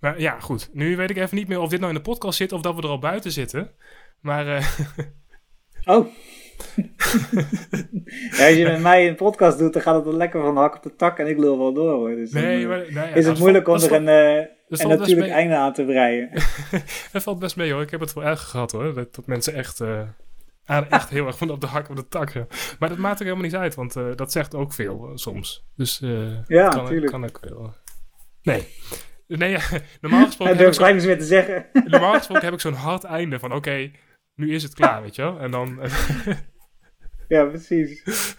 [0.00, 0.70] Maar ja, goed.
[0.72, 2.74] Nu weet ik even niet meer of dit nou in de podcast zit of dat
[2.74, 3.70] we er al buiten zitten.
[4.20, 4.46] Maar...
[4.46, 4.66] Uh...
[5.84, 6.06] Oh.
[8.36, 10.60] ja, als je met mij een podcast doet, dan gaat het wel lekker van de
[10.60, 11.92] hak op de tak en ik lul wel door.
[11.92, 12.14] Hoor.
[12.14, 15.84] Dus nee, maar, ja, is het moeilijk om er een, uh, natuurlijk einde aan te
[15.84, 16.28] breien.
[17.12, 17.82] Het valt best mee hoor.
[17.82, 18.94] Ik heb het wel erg gehad hoor.
[18.94, 20.02] Dat, dat mensen echt, uh,
[20.70, 22.32] echt heel erg van op de hak op de tak.
[22.78, 25.66] Maar dat maakt er helemaal niet uit, want uh, dat zegt ook veel soms.
[25.76, 25.98] Dus
[26.46, 27.74] ja, kan, kan ik wel.
[28.42, 28.68] Nee.
[29.26, 29.60] Nee, ja,
[30.00, 30.54] normaal gesproken.
[30.54, 31.66] Ja, heb ik zo, meer te zeggen.
[31.84, 33.90] Normaal gesproken heb ik zo'n hard einde van: oké,
[34.34, 35.40] nu is het klaar, weet je wel?
[35.40, 35.78] En dan.
[37.30, 38.02] ja, precies.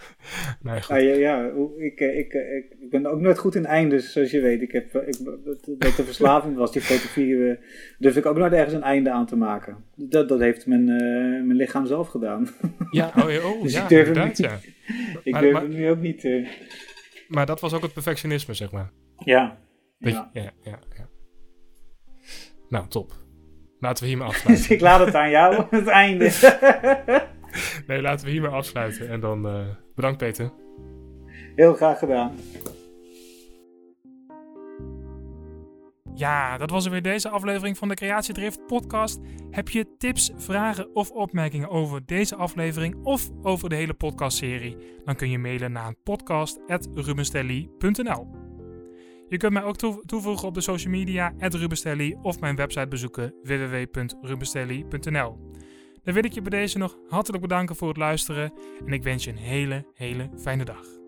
[0.61, 0.95] Nee, goed.
[0.95, 4.11] Ah, ja, ja ik, eh, ik, eh, ik, ik, ben ook nooit goed in eindes,
[4.11, 4.61] zoals je weet.
[4.61, 5.17] Ik heb, ik,
[5.77, 7.57] dat de verslaving was, die fotografie,
[7.97, 9.85] durf ik ook nooit ergens een einde aan te maken.
[9.95, 10.97] Dat, dat heeft mijn, uh,
[11.45, 12.47] mijn lichaam zelf gedaan.
[12.91, 14.59] Ja, oh, oh dus ja, ik durf inderdaad, ja.
[15.23, 16.23] ik durf maar, hem nu ook niet.
[16.23, 16.47] Uh...
[17.27, 18.91] Maar dat was ook het perfectionisme, zeg maar.
[19.17, 19.57] Ja.
[19.97, 20.29] ja.
[20.33, 21.09] ja, ja, ja.
[22.69, 23.13] Nou, top.
[23.79, 24.71] Laten we hiermee afsluiten.
[24.71, 26.29] ik laat het aan jou, het einde.
[27.87, 29.09] nee, laten we hiermee afsluiten.
[29.09, 30.51] En dan uh, bedankt Peter.
[31.55, 32.31] Heel graag gedaan.
[36.13, 39.19] Ja, dat was er weer deze aflevering van de Creatiedrift podcast.
[39.49, 44.77] Heb je tips, vragen of opmerkingen over deze aflevering of over de hele podcastserie?
[45.05, 48.27] Dan kun je mailen naar podcast.rubenstelly.nl
[49.27, 49.75] Je kunt mij ook
[50.05, 55.50] toevoegen op de social media, Rubenstelly, of mijn website bezoeken, www.rubenstelly.nl
[56.03, 58.53] Dan wil ik je bij deze nog hartelijk bedanken voor het luisteren
[58.85, 61.00] en ik wens je een hele, hele fijne dag.